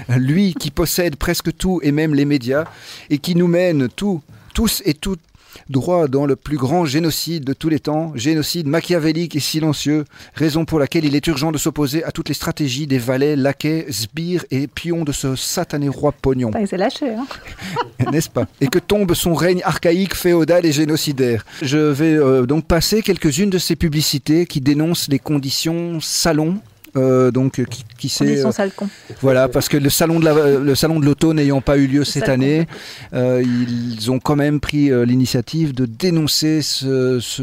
lui 0.08 0.54
qui 0.54 0.70
possède 0.70 1.16
presque 1.16 1.56
tout 1.56 1.80
et 1.82 1.92
même 1.92 2.14
les 2.14 2.24
médias, 2.24 2.64
et 3.10 3.18
qui 3.18 3.34
nous 3.34 3.46
mène 3.46 3.88
tous 3.88 4.22
et 4.84 4.94
toutes 4.94 5.20
droit 5.68 6.08
dans 6.08 6.26
le 6.26 6.36
plus 6.36 6.56
grand 6.56 6.84
génocide 6.84 7.44
de 7.44 7.52
tous 7.52 7.68
les 7.68 7.80
temps, 7.80 8.12
génocide 8.14 8.66
machiavélique 8.66 9.36
et 9.36 9.40
silencieux, 9.40 10.04
raison 10.34 10.64
pour 10.64 10.78
laquelle 10.78 11.04
il 11.04 11.14
est 11.14 11.26
urgent 11.26 11.52
de 11.52 11.58
s'opposer 11.58 12.04
à 12.04 12.12
toutes 12.12 12.28
les 12.28 12.34
stratégies 12.34 12.86
des 12.86 12.98
valets, 12.98 13.36
laquais, 13.36 13.86
sbires 13.90 14.44
et 14.50 14.66
pions 14.66 15.04
de 15.04 15.12
ce 15.12 15.36
satané 15.36 15.88
roi 15.88 16.12
Pognon. 16.12 16.50
Bah, 16.50 16.60
il 16.60 16.68
s'est 16.68 16.76
lâché, 16.76 17.10
hein. 17.10 17.26
N'est-ce 18.12 18.30
pas? 18.30 18.46
Et 18.60 18.68
que 18.68 18.78
tombe 18.78 19.14
son 19.14 19.34
règne 19.34 19.62
archaïque, 19.64 20.14
féodal 20.14 20.66
et 20.66 20.72
génocidaire? 20.72 21.44
Je 21.62 21.78
vais 21.78 22.14
euh, 22.14 22.46
donc 22.46 22.66
passer 22.66 23.02
quelques-unes 23.02 23.50
de 23.50 23.58
ces 23.58 23.76
publicités 23.76 24.46
qui 24.46 24.60
dénoncent 24.60 25.08
les 25.08 25.18
conditions 25.18 26.00
salon 26.00 26.58
euh, 26.96 27.30
donc 27.30 27.64
qui, 27.66 27.84
qui 27.98 28.08
s'est 28.08 28.24
Condition 28.26 28.48
euh, 28.48 28.52
sale 28.52 28.72
con. 28.72 28.88
voilà 29.20 29.48
parce 29.48 29.68
que 29.68 29.76
le 29.76 29.90
salon 29.90 30.18
de 30.20 30.24
la- 30.24 30.58
le 30.58 30.74
salon 30.74 30.98
de 31.00 31.04
l'auto 31.06 31.32
n'ayant 31.34 31.60
pas 31.60 31.76
eu 31.78 31.86
lieu 31.86 32.04
cette 32.04 32.24
sale 32.26 32.34
année 32.34 32.66
euh, 33.12 33.42
ils 33.42 34.10
ont 34.10 34.18
quand 34.18 34.36
même 34.36 34.60
pris 34.60 34.90
euh, 34.90 35.04
l'initiative 35.04 35.74
de 35.74 35.86
dénoncer 35.86 36.62
ce, 36.62 37.20
ce, 37.20 37.42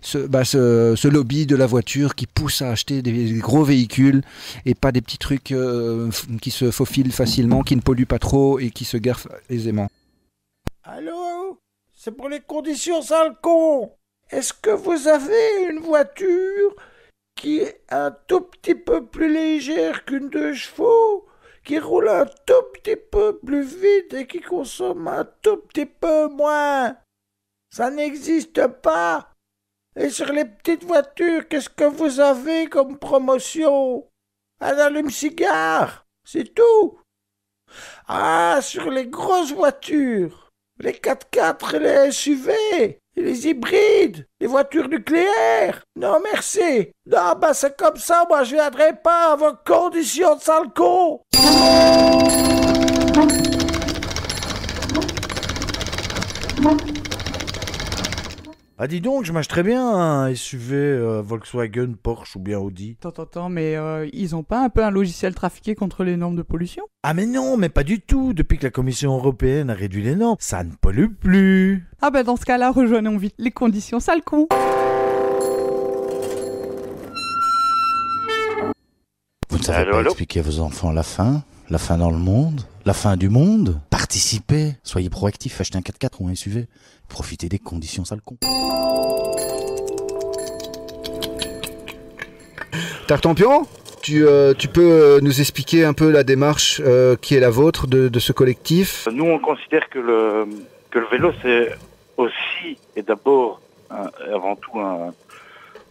ce, 0.00 0.18
bah, 0.18 0.44
ce- 0.44 0.94
ce 0.96 1.08
lobby 1.08 1.46
de 1.46 1.56
la 1.56 1.66
voiture 1.66 2.14
qui 2.14 2.26
pousse 2.26 2.62
à 2.62 2.70
acheter 2.70 3.02
des 3.02 3.32
gros 3.34 3.64
véhicules 3.64 4.22
et 4.66 4.74
pas 4.74 4.92
des 4.92 5.00
petits 5.00 5.18
trucs 5.18 5.52
euh, 5.52 6.10
qui 6.42 6.50
se 6.50 6.70
faufilent 6.70 7.12
facilement 7.12 7.62
qui 7.62 7.76
ne 7.76 7.80
polluent 7.80 8.06
pas 8.06 8.18
trop 8.18 8.58
et 8.58 8.70
qui 8.70 8.84
se 8.84 8.96
garent 8.96 9.26
aisément. 9.48 9.88
Allô? 10.84 11.58
C'est 11.96 12.10
pour 12.16 12.28
les 12.28 12.40
conditions 12.40 13.02
sales 13.02 13.34
con! 13.42 13.90
Est-ce 14.30 14.52
que 14.52 14.70
vous 14.70 15.06
avez 15.08 15.70
une 15.70 15.80
voiture? 15.80 16.74
Qui 17.40 17.60
est 17.60 17.80
un 17.88 18.10
tout 18.10 18.42
petit 18.42 18.74
peu 18.74 19.06
plus 19.06 19.32
légère 19.32 20.04
qu'une 20.04 20.28
deux 20.28 20.52
chevaux, 20.52 21.26
qui 21.64 21.78
roule 21.78 22.10
un 22.10 22.26
tout 22.26 22.64
petit 22.74 22.96
peu 22.96 23.38
plus 23.38 23.62
vite 23.62 24.12
et 24.12 24.26
qui 24.26 24.42
consomme 24.42 25.08
un 25.08 25.24
tout 25.40 25.56
petit 25.56 25.86
peu 25.86 26.28
moins. 26.28 26.94
Ça 27.74 27.90
n'existe 27.90 28.66
pas. 28.82 29.32
Et 29.96 30.10
sur 30.10 30.30
les 30.30 30.44
petites 30.44 30.84
voitures, 30.84 31.48
qu'est-ce 31.48 31.70
que 31.70 31.84
vous 31.84 32.20
avez 32.20 32.66
comme 32.66 32.98
promotion? 32.98 34.06
Un 34.60 34.76
allume-cigare 34.76 36.04
C'est 36.26 36.54
tout. 36.54 37.00
Ah, 38.06 38.58
sur 38.60 38.90
les 38.90 39.06
grosses 39.06 39.52
voitures 39.54 40.50
les 40.78 40.92
4x4 40.92 41.76
et 41.76 41.78
les 41.78 42.12
SUV, 42.12 43.00
les 43.20 43.46
hybrides, 43.48 44.26
les 44.40 44.46
voitures 44.46 44.88
nucléaires. 44.88 45.82
Non, 45.96 46.18
merci. 46.22 46.88
Non, 47.06 47.34
bah 47.40 47.54
c'est 47.54 47.76
comme 47.76 47.96
ça, 47.96 48.24
moi 48.28 48.44
je 48.44 48.54
viendrai 48.54 48.92
pas 49.02 49.32
à 49.32 49.36
vos 49.36 49.52
conditions 49.64 50.36
de 50.36 50.40
sale 50.40 50.72
con. 50.74 51.20
Ah 58.82 58.86
dis 58.86 59.02
donc, 59.02 59.26
je 59.26 59.32
m'achèterais 59.34 59.62
bien 59.62 59.86
un 59.86 60.34
SUV 60.34 60.74
euh, 60.74 61.20
Volkswagen, 61.20 61.92
Porsche 62.02 62.36
ou 62.36 62.38
bien 62.40 62.58
Audi. 62.58 62.96
Attends, 62.98 63.10
attends, 63.10 63.22
attends, 63.24 63.48
mais 63.50 63.76
euh, 63.76 64.08
ils 64.14 64.34
ont 64.34 64.42
pas 64.42 64.64
un 64.64 64.70
peu 64.70 64.82
un 64.82 64.90
logiciel 64.90 65.34
trafiqué 65.34 65.74
contre 65.74 66.02
les 66.02 66.16
normes 66.16 66.34
de 66.36 66.40
pollution? 66.40 66.84
Ah 67.02 67.12
mais 67.12 67.26
non, 67.26 67.58
mais 67.58 67.68
pas 67.68 67.84
du 67.84 68.00
tout. 68.00 68.32
Depuis 68.32 68.56
que 68.56 68.62
la 68.64 68.70
Commission 68.70 69.14
européenne 69.14 69.68
a 69.68 69.74
réduit 69.74 70.02
les 70.02 70.14
normes, 70.16 70.36
ça 70.38 70.64
ne 70.64 70.70
pollue 70.80 71.08
plus. 71.12 71.86
Ah 72.00 72.10
bah 72.10 72.22
dans 72.22 72.36
ce 72.36 72.46
cas-là, 72.46 72.70
rejoignons 72.70 73.18
vite 73.18 73.34
les 73.36 73.50
conditions 73.50 74.00
sales 74.00 74.22
con. 74.22 74.48
Vous 79.50 79.58
ne 79.58 79.62
savez 79.62 79.78
Allô, 79.80 79.90
pas 79.90 79.98
allô? 79.98 80.08
expliquer 80.08 80.40
à 80.40 80.42
vos 80.44 80.60
enfants 80.60 80.90
la 80.90 81.02
fin? 81.02 81.42
La 81.70 81.78
fin 81.78 81.98
dans 81.98 82.10
le 82.10 82.16
monde 82.16 82.62
La 82.84 82.92
fin 82.92 83.16
du 83.16 83.28
monde 83.28 83.80
Participez 83.90 84.72
Soyez 84.82 85.08
proactifs, 85.08 85.60
achetez 85.60 85.78
un 85.78 85.82
4x4 85.82 86.14
ou 86.18 86.26
un 86.26 86.34
SUV. 86.34 86.66
Profitez 87.08 87.48
des 87.48 87.60
conditions 87.60 88.04
sales 88.04 88.20
con. 88.22 88.36
Tartampion 93.06 93.68
tu, 94.02 94.26
euh, 94.26 94.52
tu 94.52 94.66
peux 94.66 94.80
euh, 94.80 95.20
nous 95.20 95.40
expliquer 95.40 95.84
un 95.84 95.92
peu 95.92 96.10
la 96.10 96.24
démarche 96.24 96.82
euh, 96.84 97.14
qui 97.14 97.36
est 97.36 97.40
la 97.40 97.50
vôtre 97.50 97.86
de, 97.86 98.08
de 98.08 98.18
ce 98.18 98.32
collectif? 98.32 99.06
Nous, 99.12 99.26
on 99.26 99.38
considère 99.38 99.88
que 99.90 100.00
le, 100.00 100.46
que 100.90 100.98
le 100.98 101.06
vélo, 101.06 101.32
c'est 101.42 101.76
aussi 102.16 102.78
et 102.96 103.02
d'abord, 103.02 103.60
avant 103.90 104.56
tout, 104.56 104.80
un, 104.80 105.12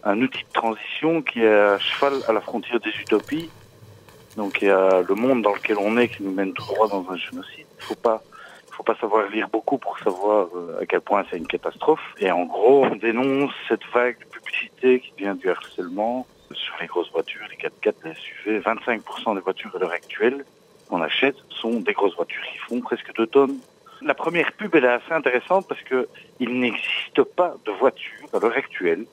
un 0.04 0.20
outil 0.20 0.42
de 0.42 0.52
transition 0.52 1.22
qui 1.22 1.40
est 1.40 1.48
à 1.48 1.78
cheval 1.78 2.14
à 2.28 2.32
la 2.32 2.40
frontière 2.40 2.80
des 2.80 2.90
utopies. 3.00 3.48
Donc, 4.36 4.62
il 4.62 4.68
y 4.68 4.70
a 4.70 5.02
le 5.02 5.14
monde 5.14 5.42
dans 5.42 5.54
lequel 5.54 5.76
on 5.78 5.96
est 5.96 6.08
qui 6.08 6.22
nous 6.22 6.32
mène 6.32 6.52
tout 6.52 6.64
droit 6.64 6.88
dans 6.88 7.04
un 7.10 7.16
génocide. 7.16 7.66
Il 7.78 7.84
faut 7.84 7.94
pas, 7.94 8.22
faut 8.70 8.82
pas 8.82 8.94
savoir 8.96 9.28
lire 9.28 9.48
beaucoup 9.48 9.78
pour 9.78 9.98
savoir 9.98 10.48
euh, 10.54 10.78
à 10.80 10.86
quel 10.86 11.00
point 11.00 11.24
c'est 11.30 11.36
une 11.36 11.46
catastrophe. 11.46 12.00
Et 12.18 12.30
en 12.30 12.44
gros, 12.44 12.84
on 12.84 12.96
dénonce 12.96 13.52
cette 13.68 13.84
vague 13.92 14.18
de 14.18 14.24
publicité 14.26 15.00
qui 15.00 15.12
vient 15.18 15.34
du 15.34 15.50
harcèlement 15.50 16.26
sur 16.52 16.74
les 16.80 16.86
grosses 16.86 17.10
voitures, 17.12 17.46
les 17.50 17.56
4x4, 17.56 17.94
les 18.04 18.14
SUV. 18.14 18.60
25% 18.60 19.34
des 19.34 19.40
voitures 19.40 19.74
à 19.74 19.78
l'heure 19.78 19.92
actuelle 19.92 20.44
qu'on 20.88 21.02
achète 21.02 21.36
sont 21.48 21.80
des 21.80 21.92
grosses 21.92 22.16
voitures 22.16 22.42
qui 22.52 22.58
font 22.58 22.80
presque 22.80 23.12
2 23.14 23.26
tonnes. 23.26 23.58
La 24.02 24.14
première 24.14 24.52
pub, 24.52 24.74
elle 24.74 24.84
est 24.84 24.88
assez 24.88 25.12
intéressante 25.12 25.66
parce 25.68 25.82
que 25.82 26.08
il 26.38 26.58
n'existe 26.58 27.22
pas 27.36 27.54
de 27.66 27.72
voiture 27.72 28.26
à 28.32 28.38
l'heure 28.38 28.56
actuelle 28.56 29.04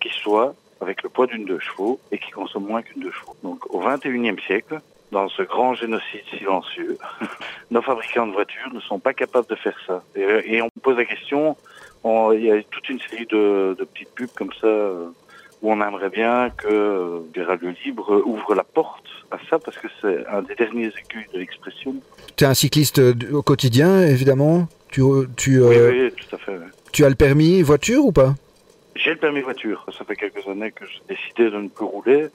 qui 0.00 0.10
soit 0.10 0.54
avec 0.82 1.02
le 1.02 1.08
poids 1.08 1.26
d'une 1.26 1.44
deux 1.44 1.58
chevaux 1.60 1.98
et 2.10 2.18
qui 2.18 2.30
consomme 2.30 2.66
moins 2.66 2.82
qu'une 2.82 3.02
deux 3.02 3.12
chevaux. 3.12 3.36
Donc 3.42 3.72
au 3.74 3.80
21e 3.80 4.38
siècle, 4.44 4.80
dans 5.12 5.28
ce 5.28 5.42
grand 5.42 5.74
génocide 5.74 6.22
silencieux, 6.36 6.98
nos 7.70 7.82
fabricants 7.82 8.26
de 8.26 8.32
voitures 8.32 8.72
ne 8.72 8.80
sont 8.80 8.98
pas 8.98 9.12
capables 9.14 9.46
de 9.48 9.54
faire 9.56 9.76
ça. 9.86 10.02
Et, 10.16 10.56
et 10.56 10.62
on 10.62 10.68
pose 10.82 10.96
la 10.96 11.04
question, 11.04 11.56
on- 12.04 12.32
il 12.32 12.44
y 12.44 12.50
a 12.50 12.62
toute 12.62 12.88
une 12.88 12.98
série 13.00 13.26
de, 13.26 13.76
de 13.78 13.84
petites 13.84 14.14
pubs 14.14 14.30
comme 14.36 14.52
ça 14.60 14.66
euh, 14.66 15.06
où 15.60 15.70
on 15.72 15.80
aimerait 15.80 16.10
bien 16.10 16.50
que 16.50 16.66
euh, 16.68 17.18
les 17.36 17.42
radios 17.44 17.72
libres 17.84 18.14
euh, 18.14 18.22
ouvrent 18.24 18.54
la 18.54 18.64
porte 18.64 19.04
à 19.30 19.36
ça 19.48 19.58
parce 19.58 19.78
que 19.78 19.86
c'est 20.00 20.26
un 20.26 20.42
des 20.42 20.54
derniers 20.54 20.88
écueils 20.88 21.26
de 21.32 21.38
l'expression. 21.38 21.94
Tu 22.36 22.44
es 22.44 22.46
un 22.46 22.54
cycliste 22.54 22.98
euh, 22.98 23.14
au 23.32 23.42
quotidien, 23.42 24.02
évidemment. 24.06 24.66
Tu, 24.90 25.00
tu, 25.36 25.60
Oui, 25.62 25.76
euh, 25.76 25.90
oui, 26.10 26.12
tout 26.16 26.34
à 26.36 26.38
fait. 26.38 26.58
tu 26.92 27.04
as 27.04 27.08
le 27.08 27.14
permis 27.14 27.62
voiture 27.62 28.04
ou 28.04 28.12
pas? 28.12 28.34
J'ai 28.94 29.10
le 29.10 29.16
permis 29.16 29.40
voiture. 29.40 29.86
Ça 29.96 30.04
fait 30.04 30.16
quelques 30.16 30.46
années 30.46 30.72
que 30.72 30.84
j'ai 30.86 31.00
décidé 31.08 31.50
de 31.50 31.56
ne 31.56 31.68
plus 31.68 31.84
rouler. 31.84 32.28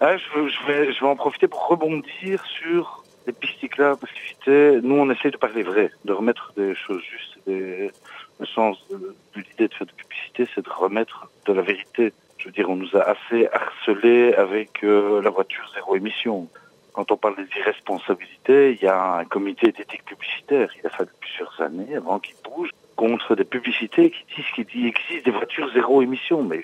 Ah, 0.00 0.16
je, 0.16 0.48
je 0.48 0.66
vais, 0.66 0.92
je 0.92 1.00
vais 1.00 1.06
en 1.06 1.16
profiter 1.16 1.48
pour 1.48 1.66
rebondir 1.66 2.44
sur 2.46 3.04
les 3.26 3.32
pistes 3.32 3.60
cyclables 3.60 3.98
parce 3.98 4.12
que 4.44 4.80
nous, 4.80 4.96
on 4.96 5.10
essaie 5.10 5.30
de 5.30 5.36
parler 5.36 5.62
vrai, 5.62 5.90
de 6.04 6.12
remettre 6.12 6.52
des 6.56 6.74
choses 6.74 7.02
justes. 7.02 7.38
Le 7.46 8.46
sens 8.46 8.76
de, 8.90 8.96
de 8.96 9.40
l'idée 9.40 9.68
de 9.68 9.74
faire 9.74 9.86
de 9.86 9.92
publicité, 9.92 10.48
c'est 10.54 10.64
de 10.64 10.70
remettre 10.70 11.28
de 11.46 11.52
la 11.52 11.62
vérité. 11.62 12.12
Je 12.38 12.46
veux 12.46 12.52
dire, 12.52 12.68
on 12.68 12.76
nous 12.76 12.94
a 12.96 13.02
assez 13.02 13.48
harcelés 13.52 14.34
avec 14.34 14.82
euh, 14.82 15.22
la 15.22 15.30
voiture 15.30 15.64
zéro 15.74 15.96
émission. 15.96 16.48
Quand 16.92 17.10
on 17.10 17.16
parle 17.16 17.36
des 17.36 17.58
irresponsabilités, 17.58 18.72
il 18.72 18.82
y 18.82 18.86
a 18.86 19.14
un 19.14 19.24
comité 19.24 19.72
d'éthique 19.72 20.04
publicitaire. 20.04 20.68
Il 20.78 20.86
a 20.86 20.90
fallu 20.90 21.10
plusieurs 21.20 21.60
années 21.60 21.96
avant 21.96 22.18
qu'il 22.18 22.34
bouge 22.44 22.70
contre 22.96 23.34
des 23.36 23.44
publicités 23.44 24.10
qui 24.10 24.36
disent 24.36 24.66
qu'il 24.70 24.86
existe 24.86 25.24
des 25.24 25.30
voitures 25.30 25.70
zéro 25.74 26.02
émission. 26.02 26.42
Mais 26.42 26.60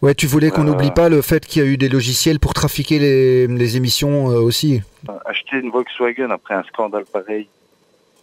Ouais, 0.00 0.14
tu 0.14 0.26
voulais 0.26 0.50
qu'on 0.50 0.62
Euh. 0.62 0.64
n'oublie 0.70 0.92
pas 0.92 1.08
le 1.08 1.22
fait 1.22 1.44
qu'il 1.44 1.62
y 1.62 1.64
a 1.66 1.68
eu 1.68 1.76
des 1.76 1.88
logiciels 1.88 2.38
pour 2.38 2.54
trafiquer 2.54 2.98
les, 3.00 3.46
les 3.48 3.76
émissions 3.76 4.30
euh, 4.30 4.38
aussi. 4.40 4.80
acheter 5.24 5.56
une 5.56 5.70
Volkswagen 5.70 6.30
après 6.30 6.54
un 6.54 6.62
scandale 6.64 7.04
pareil, 7.12 7.48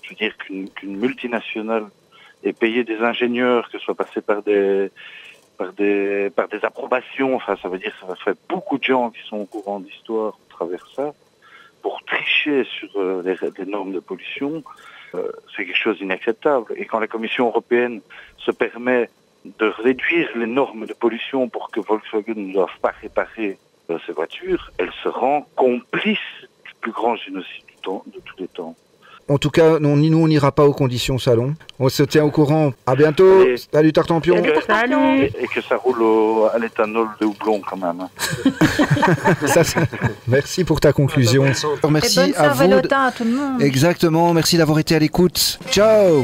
je 0.03 0.09
veux 0.11 0.15
dire 0.15 0.35
qu'une 0.37 0.69
multinationale 0.97 1.85
ait 2.43 2.53
payé 2.53 2.83
des 2.85 2.97
ingénieurs, 2.99 3.65
que 3.69 3.77
ce 3.77 3.83
soit 3.83 3.95
passé 3.95 4.21
par 4.21 4.41
des 4.43 4.89
par 5.57 5.73
des 5.73 6.29
par 6.35 6.47
des 6.47 6.59
approbations, 6.63 7.35
enfin 7.35 7.55
ça 7.61 7.67
veut 7.69 7.79
dire 7.79 7.93
que 7.99 8.07
ça 8.07 8.15
fait 8.23 8.37
beaucoup 8.47 8.77
de 8.77 8.83
gens 8.83 9.09
qui 9.09 9.21
sont 9.27 9.37
au 9.37 9.45
courant 9.45 9.79
d'histoire 9.79 10.37
à 10.49 10.53
travers 10.53 10.85
ça, 10.95 11.13
pour 11.81 12.01
tricher 12.05 12.65
sur 12.77 12.89
euh, 12.97 13.21
les, 13.25 13.35
les 13.57 13.65
normes 13.69 13.91
de 13.93 13.99
pollution, 13.99 14.63
c'est 15.55 15.65
quelque 15.65 15.77
chose 15.77 15.97
d'inacceptable. 15.97 16.73
Et 16.77 16.85
quand 16.85 16.99
la 16.99 17.07
Commission 17.07 17.47
européenne 17.47 18.01
se 18.37 18.51
permet 18.51 19.09
de 19.59 19.67
réduire 19.67 20.29
les 20.35 20.47
normes 20.47 20.85
de 20.85 20.93
pollution 20.93 21.49
pour 21.49 21.69
que 21.69 21.79
Volkswagen 21.79 22.33
ne 22.35 22.53
doive 22.53 22.77
pas 22.81 22.93
réparer 23.01 23.57
euh, 23.89 23.99
ses 24.05 24.11
voitures, 24.11 24.71
elle 24.77 24.91
se 25.03 25.09
rend 25.09 25.47
complice 25.55 26.17
du 26.65 26.73
plus 26.81 26.91
grand 26.91 27.15
génocide 27.15 27.65
de 28.07 28.19
tous 28.19 28.35
les 28.39 28.47
temps. 28.47 28.75
En 29.27 29.39
tout 29.39 29.49
cas, 29.49 29.79
non, 29.79 29.97
ni 29.97 30.11
nous, 30.11 30.19
on 30.19 30.27
n'ira 30.27 30.51
pas 30.51 30.65
aux 30.65 30.73
conditions 30.73 31.17
salon. 31.17 31.55
On 31.79 31.89
se 31.89 32.03
tient 32.03 32.23
au 32.23 32.29
courant. 32.29 32.73
À 32.85 32.95
bientôt. 32.95 33.41
Allez. 33.41 33.55
Salut 33.73 33.91
Tartampion. 33.91 34.35
Et 34.37 34.41
que, 34.43 34.61
Salut 34.67 34.95
et- 35.23 35.43
et 35.43 35.47
que 35.47 35.61
ça 35.67 35.77
roule 35.77 35.99
au- 36.03 36.45
à 36.53 36.59
l'éthanol 36.59 37.07
de 37.19 37.25
houblon 37.25 37.59
quand 37.67 37.77
même. 37.77 38.01
hein. 38.01 38.09
Ça, 39.47 39.63
ça- 39.63 39.81
Merci 40.27 40.63
pour 40.63 40.79
ta 40.79 40.93
conclusion. 40.93 41.43
Et 41.45 41.53
Merci 41.89 42.19
bonne 42.19 42.33
à 42.37 42.49
vous. 42.49 42.63
à 43.07 43.11
tout 43.11 43.23
le 43.23 43.31
monde. 43.31 43.61
Exactement. 43.63 44.31
Merci 44.33 44.57
d'avoir 44.57 44.77
été 44.77 44.95
à 44.95 44.99
l'écoute. 44.99 45.57
Ciao. 45.71 46.23